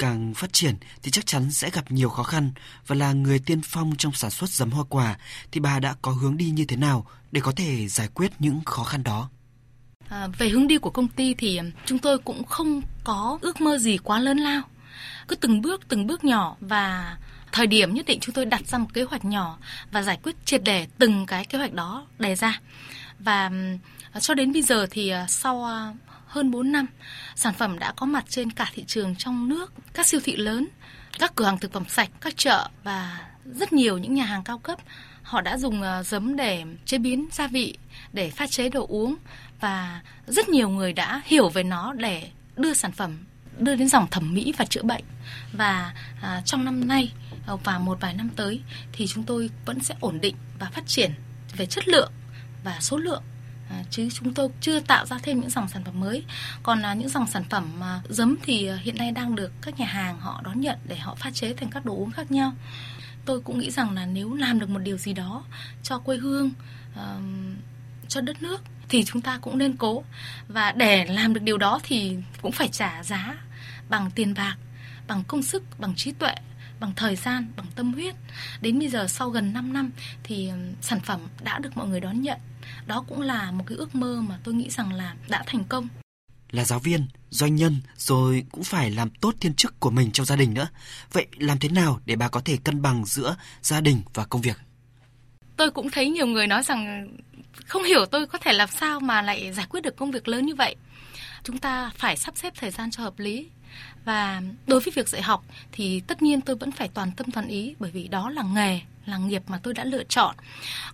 càng 0.00 0.34
phát 0.34 0.52
triển 0.52 0.74
thì 1.02 1.10
chắc 1.10 1.26
chắn 1.26 1.50
sẽ 1.50 1.70
gặp 1.70 1.92
nhiều 1.92 2.08
khó 2.08 2.22
khăn 2.22 2.50
và 2.86 2.96
là 2.96 3.12
người 3.12 3.38
tiên 3.38 3.60
phong 3.64 3.96
trong 3.98 4.12
sản 4.12 4.30
xuất 4.30 4.50
giấm 4.50 4.70
hoa 4.70 4.84
quả 4.88 5.16
thì 5.52 5.60
bà 5.60 5.78
đã 5.78 5.94
có 6.02 6.12
hướng 6.12 6.36
đi 6.36 6.50
như 6.50 6.64
thế 6.64 6.76
nào 6.76 7.06
để 7.32 7.40
có 7.40 7.52
thể 7.52 7.88
giải 7.88 8.08
quyết 8.14 8.32
những 8.38 8.60
khó 8.64 8.84
khăn 8.84 9.02
đó? 9.02 9.28
À, 10.08 10.28
về 10.38 10.48
hướng 10.48 10.68
đi 10.68 10.78
của 10.78 10.90
công 10.90 11.08
ty 11.08 11.34
thì 11.34 11.60
chúng 11.86 11.98
tôi 11.98 12.18
cũng 12.18 12.44
không 12.44 12.82
có 13.04 13.38
ước 13.40 13.60
mơ 13.60 13.78
gì 13.78 13.98
quá 13.98 14.18
lớn 14.20 14.38
lao. 14.38 14.62
Cứ 15.28 15.36
từng 15.36 15.60
bước 15.60 15.88
từng 15.88 16.06
bước 16.06 16.24
nhỏ 16.24 16.56
và 16.60 17.16
thời 17.52 17.66
điểm 17.66 17.94
nhất 17.94 18.06
định 18.06 18.20
chúng 18.20 18.34
tôi 18.34 18.44
đặt 18.44 18.66
ra 18.66 18.78
một 18.78 18.86
kế 18.94 19.02
hoạch 19.02 19.24
nhỏ 19.24 19.58
và 19.92 20.02
giải 20.02 20.18
quyết 20.22 20.36
triệt 20.44 20.60
để 20.64 20.86
từng 20.98 21.26
cái 21.26 21.44
kế 21.44 21.58
hoạch 21.58 21.72
đó 21.72 22.06
đề 22.18 22.34
ra. 22.34 22.60
Và 23.18 23.50
à, 24.12 24.20
cho 24.20 24.34
đến 24.34 24.52
bây 24.52 24.62
giờ 24.62 24.86
thì 24.90 25.08
à, 25.08 25.26
sau 25.28 25.64
à, 25.64 25.92
hơn 26.26 26.50
4 26.50 26.72
năm, 26.72 26.86
sản 27.34 27.54
phẩm 27.54 27.78
đã 27.78 27.92
có 27.92 28.06
mặt 28.06 28.24
trên 28.28 28.50
cả 28.50 28.70
thị 28.74 28.84
trường 28.86 29.16
trong 29.16 29.48
nước, 29.48 29.72
các 29.92 30.06
siêu 30.06 30.20
thị 30.24 30.36
lớn, 30.36 30.66
các 31.18 31.32
cửa 31.34 31.44
hàng 31.44 31.58
thực 31.58 31.72
phẩm 31.72 31.84
sạch, 31.88 32.10
các 32.20 32.36
chợ 32.36 32.68
và 32.84 33.20
rất 33.44 33.72
nhiều 33.72 33.98
những 33.98 34.14
nhà 34.14 34.24
hàng 34.24 34.44
cao 34.44 34.58
cấp. 34.58 34.78
Họ 35.22 35.40
đã 35.40 35.58
dùng 35.58 35.82
giấm 36.04 36.36
để 36.36 36.64
chế 36.84 36.98
biến 36.98 37.28
gia 37.32 37.46
vị, 37.46 37.76
để 38.12 38.30
pha 38.30 38.46
chế 38.46 38.68
đồ 38.68 38.86
uống 38.88 39.16
và 39.60 40.00
rất 40.26 40.48
nhiều 40.48 40.68
người 40.68 40.92
đã 40.92 41.22
hiểu 41.24 41.48
về 41.48 41.62
nó 41.62 41.92
để 41.92 42.30
đưa 42.56 42.74
sản 42.74 42.92
phẩm 42.92 43.18
đưa 43.58 43.74
đến 43.74 43.88
dòng 43.88 44.06
thẩm 44.10 44.34
mỹ 44.34 44.52
và 44.56 44.64
chữa 44.64 44.82
bệnh. 44.82 45.04
Và 45.52 45.94
à, 46.22 46.42
trong 46.44 46.64
năm 46.64 46.88
nay 46.88 47.12
Ờ, 47.46 47.56
và 47.56 47.78
một 47.78 48.00
vài 48.00 48.14
năm 48.14 48.28
tới 48.36 48.60
thì 48.92 49.06
chúng 49.06 49.24
tôi 49.24 49.50
vẫn 49.64 49.80
sẽ 49.80 49.94
ổn 50.00 50.20
định 50.20 50.36
và 50.58 50.70
phát 50.70 50.86
triển 50.86 51.10
về 51.56 51.66
chất 51.66 51.88
lượng 51.88 52.12
và 52.64 52.76
số 52.80 52.96
lượng. 52.96 53.22
À, 53.70 53.84
chứ 53.90 54.08
chúng 54.12 54.34
tôi 54.34 54.48
chưa 54.60 54.80
tạo 54.80 55.06
ra 55.06 55.18
thêm 55.22 55.40
những 55.40 55.50
dòng 55.50 55.68
sản 55.68 55.84
phẩm 55.84 56.00
mới. 56.00 56.24
Còn 56.62 56.80
là 56.80 56.94
những 56.94 57.08
dòng 57.08 57.26
sản 57.26 57.44
phẩm 57.50 57.80
mà 57.80 58.00
giấm 58.08 58.36
thì 58.42 58.66
à, 58.66 58.78
hiện 58.82 58.96
nay 58.98 59.12
đang 59.12 59.36
được 59.36 59.52
các 59.62 59.80
nhà 59.80 59.86
hàng 59.86 60.20
họ 60.20 60.40
đón 60.44 60.60
nhận 60.60 60.78
để 60.84 60.96
họ 60.96 61.14
pha 61.14 61.30
chế 61.30 61.54
thành 61.54 61.70
các 61.70 61.84
đồ 61.84 61.94
uống 61.94 62.10
khác 62.10 62.30
nhau. 62.30 62.52
Tôi 63.24 63.40
cũng 63.40 63.58
nghĩ 63.58 63.70
rằng 63.70 63.90
là 63.90 64.06
nếu 64.06 64.34
làm 64.34 64.58
được 64.58 64.68
một 64.68 64.78
điều 64.78 64.98
gì 64.98 65.12
đó 65.12 65.44
cho 65.82 65.98
quê 65.98 66.16
hương 66.16 66.50
uh, 66.92 67.00
cho 68.08 68.20
đất 68.20 68.42
nước 68.42 68.62
thì 68.88 69.04
chúng 69.04 69.22
ta 69.22 69.38
cũng 69.38 69.58
nên 69.58 69.76
cố. 69.76 70.04
Và 70.48 70.72
để 70.72 71.04
làm 71.04 71.34
được 71.34 71.42
điều 71.42 71.58
đó 71.58 71.80
thì 71.82 72.16
cũng 72.42 72.52
phải 72.52 72.68
trả 72.68 73.02
giá 73.02 73.36
bằng 73.88 74.10
tiền 74.10 74.34
bạc 74.34 74.56
bằng 75.08 75.24
công 75.24 75.42
sức 75.42 75.62
bằng 75.78 75.94
trí 75.96 76.12
tuệ 76.12 76.34
bằng 76.80 76.92
thời 76.96 77.16
gian 77.16 77.52
bằng 77.56 77.66
tâm 77.76 77.92
huyết 77.92 78.14
đến 78.60 78.78
bây 78.78 78.88
giờ 78.88 79.06
sau 79.08 79.30
gần 79.30 79.52
5 79.52 79.72
năm 79.72 79.90
thì 80.22 80.50
sản 80.80 81.00
phẩm 81.00 81.20
đã 81.42 81.58
được 81.58 81.76
mọi 81.76 81.88
người 81.88 82.00
đón 82.00 82.22
nhận 82.22 82.38
đó 82.86 83.04
cũng 83.08 83.20
là 83.20 83.50
một 83.50 83.64
cái 83.66 83.78
ước 83.78 83.94
mơ 83.94 84.22
mà 84.28 84.38
tôi 84.44 84.54
nghĩ 84.54 84.70
rằng 84.70 84.92
là 84.92 85.14
đã 85.28 85.42
thành 85.46 85.64
công 85.64 85.88
là 86.50 86.64
giáo 86.64 86.78
viên, 86.78 87.06
doanh 87.30 87.56
nhân 87.56 87.80
rồi 87.96 88.44
cũng 88.52 88.64
phải 88.64 88.90
làm 88.90 89.10
tốt 89.10 89.34
thiên 89.40 89.54
chức 89.54 89.80
của 89.80 89.90
mình 89.90 90.10
trong 90.12 90.26
gia 90.26 90.36
đình 90.36 90.54
nữa. 90.54 90.68
Vậy 91.12 91.26
làm 91.38 91.58
thế 91.58 91.68
nào 91.68 92.00
để 92.04 92.16
bà 92.16 92.28
có 92.28 92.40
thể 92.40 92.58
cân 92.64 92.82
bằng 92.82 93.04
giữa 93.06 93.36
gia 93.62 93.80
đình 93.80 94.02
và 94.14 94.24
công 94.24 94.40
việc? 94.40 94.56
Tôi 95.56 95.70
cũng 95.70 95.90
thấy 95.90 96.10
nhiều 96.10 96.26
người 96.26 96.46
nói 96.46 96.62
rằng 96.62 97.08
không 97.66 97.84
hiểu 97.84 98.06
tôi 98.06 98.26
có 98.26 98.38
thể 98.38 98.52
làm 98.52 98.68
sao 98.68 99.00
mà 99.00 99.22
lại 99.22 99.52
giải 99.52 99.66
quyết 99.70 99.80
được 99.80 99.96
công 99.96 100.10
việc 100.10 100.28
lớn 100.28 100.46
như 100.46 100.54
vậy. 100.54 100.76
Chúng 101.44 101.58
ta 101.58 101.90
phải 101.94 102.16
sắp 102.16 102.36
xếp 102.36 102.52
thời 102.56 102.70
gian 102.70 102.90
cho 102.90 103.02
hợp 103.02 103.18
lý. 103.18 103.48
Và 104.04 104.42
đối 104.66 104.80
với 104.80 104.92
việc 104.96 105.08
dạy 105.08 105.22
học 105.22 105.44
thì 105.72 106.00
tất 106.00 106.22
nhiên 106.22 106.40
tôi 106.40 106.56
vẫn 106.56 106.72
phải 106.72 106.88
toàn 106.88 107.12
tâm 107.12 107.30
toàn 107.30 107.48
ý, 107.48 107.74
bởi 107.78 107.90
vì 107.90 108.08
đó 108.08 108.30
là 108.30 108.42
nghề, 108.42 108.80
là 109.06 109.18
nghiệp 109.18 109.42
mà 109.46 109.58
tôi 109.62 109.74
đã 109.74 109.84
lựa 109.84 110.04
chọn. 110.04 110.34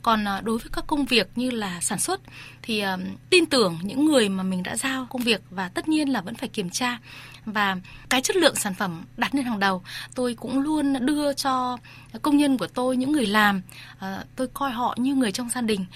Còn 0.03 0.29
à, 0.29 0.41
đối 0.41 0.59
với 0.59 0.71
các 0.73 0.85
công 0.87 1.05
việc 1.05 1.29
như 1.37 1.51
là 1.51 1.81
sản 1.81 1.99
xuất 1.99 2.21
thì 2.63 2.81
à, 2.81 2.97
tin 3.31 3.47
tưởng 3.47 3.79
những 3.83 4.05
người 4.05 4.29
mà 4.29 4.43
mình 4.43 4.63
đã 4.63 4.77
giao 4.77 5.07
công 5.11 5.23
việc 5.23 5.41
và 5.51 5.69
tất 5.69 5.89
nhiên 5.89 6.09
là 6.09 6.21
vẫn 6.21 6.35
phải 6.35 6.49
kiểm 6.49 6.71
tra. 6.71 6.99
Và 7.45 7.77
cái 8.09 8.23
chất 8.23 8.37
lượng 8.37 8.55
sản 8.55 8.75
phẩm 8.75 9.03
đặt 9.17 9.35
lên 9.35 9.45
hàng 9.45 9.59
đầu, 9.59 9.83
tôi 10.15 10.35
cũng 10.35 10.61
luôn 10.61 11.07
đưa 11.07 11.33
cho 11.33 11.79
công 12.23 12.37
nhân 12.37 12.59
của 12.59 12.67
tôi 12.67 12.97
những 12.97 13.13
người 13.13 13.27
làm. 13.27 13.63
À, 13.99 14.25
tôi 14.37 14.49
coi 14.55 14.71
họ 14.71 14.95
như 14.99 15.15
người 15.15 15.33
trong 15.33 15.51
gia 15.51 15.61
đình. 15.61 15.87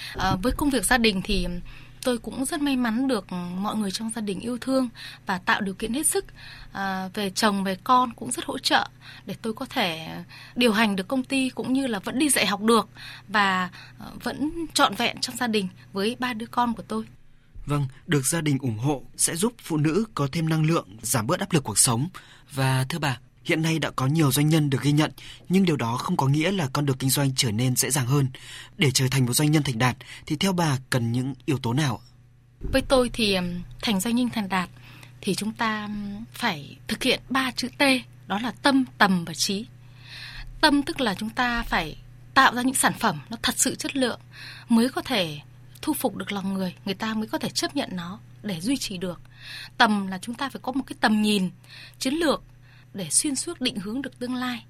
Với 0.42 0.52
công 0.52 0.70
việc 0.70 0.84
gia 0.84 0.98
đình 0.98 1.22
thì 1.22 1.46
tôi 2.02 2.18
cũng 2.18 2.44
rất 2.44 2.60
may 2.60 2.76
mắn 2.76 3.08
được 3.08 3.32
mọi 3.32 3.76
người 3.76 3.90
trong 3.90 4.10
gia 4.10 4.20
đình 4.20 4.40
yêu 4.40 4.58
thương 4.60 4.88
và 5.26 5.38
tạo 5.38 5.60
điều 5.60 5.74
kiện 5.74 5.92
hết 5.94 6.06
sức 6.06 6.24
à, 6.72 7.08
về 7.14 7.30
chồng 7.30 7.64
về 7.64 7.76
con 7.84 8.12
cũng 8.12 8.32
rất 8.32 8.44
hỗ 8.44 8.58
trợ 8.58 8.88
để 9.26 9.34
tôi 9.42 9.52
có 9.52 9.66
thể 9.66 10.08
điều 10.56 10.72
hành 10.72 10.96
được 10.96 11.08
công 11.08 11.24
ty 11.24 11.50
cũng 11.50 11.72
như 11.72 11.86
là 11.86 11.98
vẫn 11.98 12.18
đi 12.18 12.28
dạy 12.28 12.46
học 12.46 12.62
được 12.62 12.88
và 13.28 13.70
ờ, 13.98 14.12
vẫn 14.22 14.50
trọn 14.74 14.94
vẹn 14.94 15.20
trong 15.20 15.36
gia 15.36 15.46
đình 15.46 15.68
với 15.92 16.16
ba 16.18 16.32
đứa 16.32 16.46
con 16.46 16.74
của 16.74 16.82
tôi. 16.88 17.04
Vâng, 17.66 17.86
được 18.06 18.26
gia 18.26 18.40
đình 18.40 18.58
ủng 18.60 18.78
hộ 18.78 19.02
sẽ 19.16 19.36
giúp 19.36 19.52
phụ 19.62 19.76
nữ 19.76 20.04
có 20.14 20.28
thêm 20.32 20.48
năng 20.48 20.66
lượng, 20.66 20.88
giảm 21.02 21.26
bớt 21.26 21.40
áp 21.40 21.52
lực 21.52 21.64
cuộc 21.64 21.78
sống. 21.78 22.08
Và 22.52 22.86
thưa 22.88 22.98
bà, 22.98 23.18
Hiện 23.50 23.62
nay 23.62 23.78
đã 23.78 23.90
có 23.90 24.06
nhiều 24.06 24.32
doanh 24.32 24.48
nhân 24.48 24.70
được 24.70 24.82
ghi 24.82 24.92
nhận, 24.92 25.12
nhưng 25.48 25.64
điều 25.64 25.76
đó 25.76 25.96
không 25.96 26.16
có 26.16 26.26
nghĩa 26.26 26.52
là 26.52 26.68
con 26.72 26.86
đường 26.86 26.96
kinh 26.98 27.10
doanh 27.10 27.30
trở 27.36 27.50
nên 27.50 27.76
dễ 27.76 27.90
dàng 27.90 28.06
hơn. 28.06 28.28
Để 28.76 28.90
trở 28.90 29.06
thành 29.10 29.26
một 29.26 29.32
doanh 29.32 29.50
nhân 29.50 29.62
thành 29.62 29.78
đạt 29.78 29.96
thì 30.26 30.36
theo 30.36 30.52
bà 30.52 30.78
cần 30.90 31.12
những 31.12 31.34
yếu 31.46 31.58
tố 31.58 31.72
nào? 31.72 32.00
Với 32.72 32.82
tôi 32.82 33.10
thì 33.12 33.36
thành 33.82 34.00
doanh 34.00 34.16
nhân 34.16 34.28
thành 34.30 34.48
đạt 34.48 34.70
thì 35.20 35.34
chúng 35.34 35.52
ta 35.52 35.88
phải 36.32 36.76
thực 36.88 37.02
hiện 37.02 37.20
ba 37.28 37.50
chữ 37.50 37.68
T, 37.78 37.82
đó 38.26 38.38
là 38.42 38.50
tâm, 38.62 38.84
tầm 38.98 39.24
và 39.24 39.34
trí. 39.34 39.66
Tâm 40.60 40.82
tức 40.82 41.00
là 41.00 41.14
chúng 41.14 41.30
ta 41.30 41.62
phải 41.62 41.96
tạo 42.34 42.54
ra 42.54 42.62
những 42.62 42.74
sản 42.74 42.92
phẩm 42.98 43.20
nó 43.30 43.36
thật 43.42 43.54
sự 43.58 43.74
chất 43.74 43.96
lượng 43.96 44.20
mới 44.68 44.88
có 44.88 45.02
thể 45.02 45.40
thu 45.82 45.94
phục 45.94 46.16
được 46.16 46.32
lòng 46.32 46.54
người, 46.54 46.74
người 46.84 46.94
ta 46.94 47.14
mới 47.14 47.26
có 47.26 47.38
thể 47.38 47.48
chấp 47.48 47.76
nhận 47.76 47.88
nó 47.92 48.18
để 48.42 48.60
duy 48.60 48.76
trì 48.76 48.98
được. 48.98 49.20
Tầm 49.78 50.06
là 50.06 50.18
chúng 50.22 50.34
ta 50.34 50.48
phải 50.48 50.60
có 50.62 50.72
một 50.72 50.82
cái 50.86 50.96
tầm 51.00 51.22
nhìn 51.22 51.50
chiến 51.98 52.14
lược 52.14 52.42
để 52.94 53.10
xuyên 53.10 53.36
suốt 53.36 53.60
định 53.60 53.76
hướng 53.76 54.02
được 54.02 54.18
tương 54.18 54.34
lai. 54.34 54.64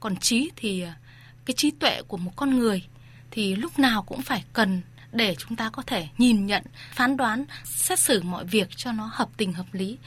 Còn 0.00 0.16
trí 0.16 0.50
thì 0.56 0.82
à, 0.82 0.96
cái 1.44 1.54
trí 1.56 1.70
tuệ 1.70 2.02
của 2.08 2.16
một 2.16 2.32
con 2.36 2.58
người 2.58 2.86
thì 3.30 3.56
lúc 3.56 3.78
nào 3.78 4.02
cũng 4.02 4.22
phải 4.22 4.44
cần 4.52 4.82
để 5.12 5.36
chúng 5.38 5.56
ta 5.56 5.70
có 5.70 5.82
thể 5.82 6.08
nhìn 6.18 6.46
nhận, 6.46 6.62
phán 6.92 7.16
đoán, 7.16 7.44
xét 7.64 7.98
xử 7.98 8.22
mọi 8.22 8.44
việc 8.44 8.68
cho 8.76 8.92
nó 8.92 9.10
hợp 9.12 9.28
tình 9.36 9.52
hợp 9.52 9.66
lý. 9.72 9.98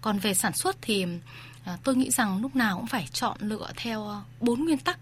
Còn 0.00 0.18
về 0.18 0.34
sản 0.34 0.52
xuất 0.52 0.76
thì 0.82 1.06
à, 1.64 1.78
tôi 1.84 1.96
nghĩ 1.96 2.10
rằng 2.10 2.42
lúc 2.42 2.56
nào 2.56 2.76
cũng 2.76 2.86
phải 2.86 3.08
chọn 3.12 3.36
lựa 3.40 3.70
theo 3.76 4.22
bốn 4.40 4.64
nguyên 4.64 4.78
tắc. 4.78 4.98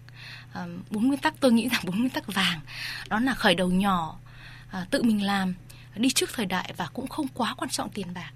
À, 0.53 0.65
bốn 0.89 1.07
nguyên 1.07 1.19
tắc 1.19 1.33
tôi 1.39 1.51
nghĩ 1.51 1.69
rằng 1.69 1.81
bốn 1.83 1.99
nguyên 1.99 2.09
tắc 2.09 2.27
vàng 2.27 2.59
đó 3.09 3.19
là 3.19 3.33
khởi 3.33 3.55
đầu 3.55 3.69
nhỏ, 3.69 4.19
tự 4.91 5.03
mình 5.03 5.23
làm, 5.23 5.53
đi 5.95 6.09
trước 6.09 6.29
thời 6.33 6.45
đại 6.45 6.73
và 6.77 6.87
cũng 6.93 7.07
không 7.07 7.27
quá 7.27 7.55
quan 7.57 7.69
trọng 7.69 7.89
tiền 7.89 8.13
bạc. 8.13 8.31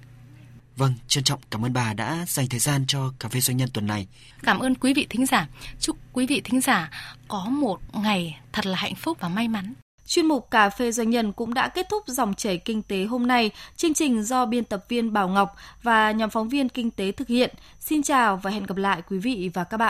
Vâng, 0.77 0.93
trân 1.07 1.23
trọng 1.23 1.39
cảm 1.51 1.65
ơn 1.65 1.73
bà 1.73 1.93
đã 1.93 2.25
dành 2.27 2.47
thời 2.49 2.59
gian 2.59 2.85
cho 2.87 3.13
cà 3.19 3.29
phê 3.29 3.39
doanh 3.39 3.57
nhân 3.57 3.69
tuần 3.73 3.87
này. 3.87 4.07
Cảm 4.43 4.59
ơn 4.59 4.75
quý 4.75 4.93
vị 4.93 5.07
thính 5.09 5.25
giả. 5.25 5.47
Chúc 5.79 5.97
quý 6.13 6.25
vị 6.27 6.41
thính 6.43 6.61
giả 6.61 6.91
có 7.27 7.45
một 7.45 7.79
ngày 7.93 8.39
thật 8.53 8.65
là 8.65 8.77
hạnh 8.77 8.95
phúc 8.95 9.17
và 9.21 9.29
may 9.29 9.47
mắn. 9.47 9.73
Chuyên 10.11 10.25
mục 10.25 10.51
Cà 10.51 10.69
phê 10.69 10.91
Doanh 10.91 11.09
nhân 11.09 11.33
cũng 11.33 11.53
đã 11.53 11.67
kết 11.67 11.89
thúc 11.89 12.03
dòng 12.07 12.33
chảy 12.33 12.57
kinh 12.57 12.81
tế 12.81 13.05
hôm 13.05 13.27
nay. 13.27 13.51
Chương 13.77 13.93
trình 13.93 14.23
do 14.23 14.45
biên 14.45 14.63
tập 14.63 14.85
viên 14.89 15.13
Bảo 15.13 15.27
Ngọc 15.27 15.55
và 15.83 16.11
nhóm 16.11 16.29
phóng 16.29 16.49
viên 16.49 16.69
kinh 16.69 16.91
tế 16.91 17.11
thực 17.11 17.27
hiện. 17.27 17.55
Xin 17.79 18.03
chào 18.03 18.37
và 18.37 18.51
hẹn 18.51 18.63
gặp 18.63 18.77
lại 18.77 19.01
quý 19.09 19.17
vị 19.17 19.49
và 19.53 19.63
các 19.63 19.77
bạn. 19.77 19.89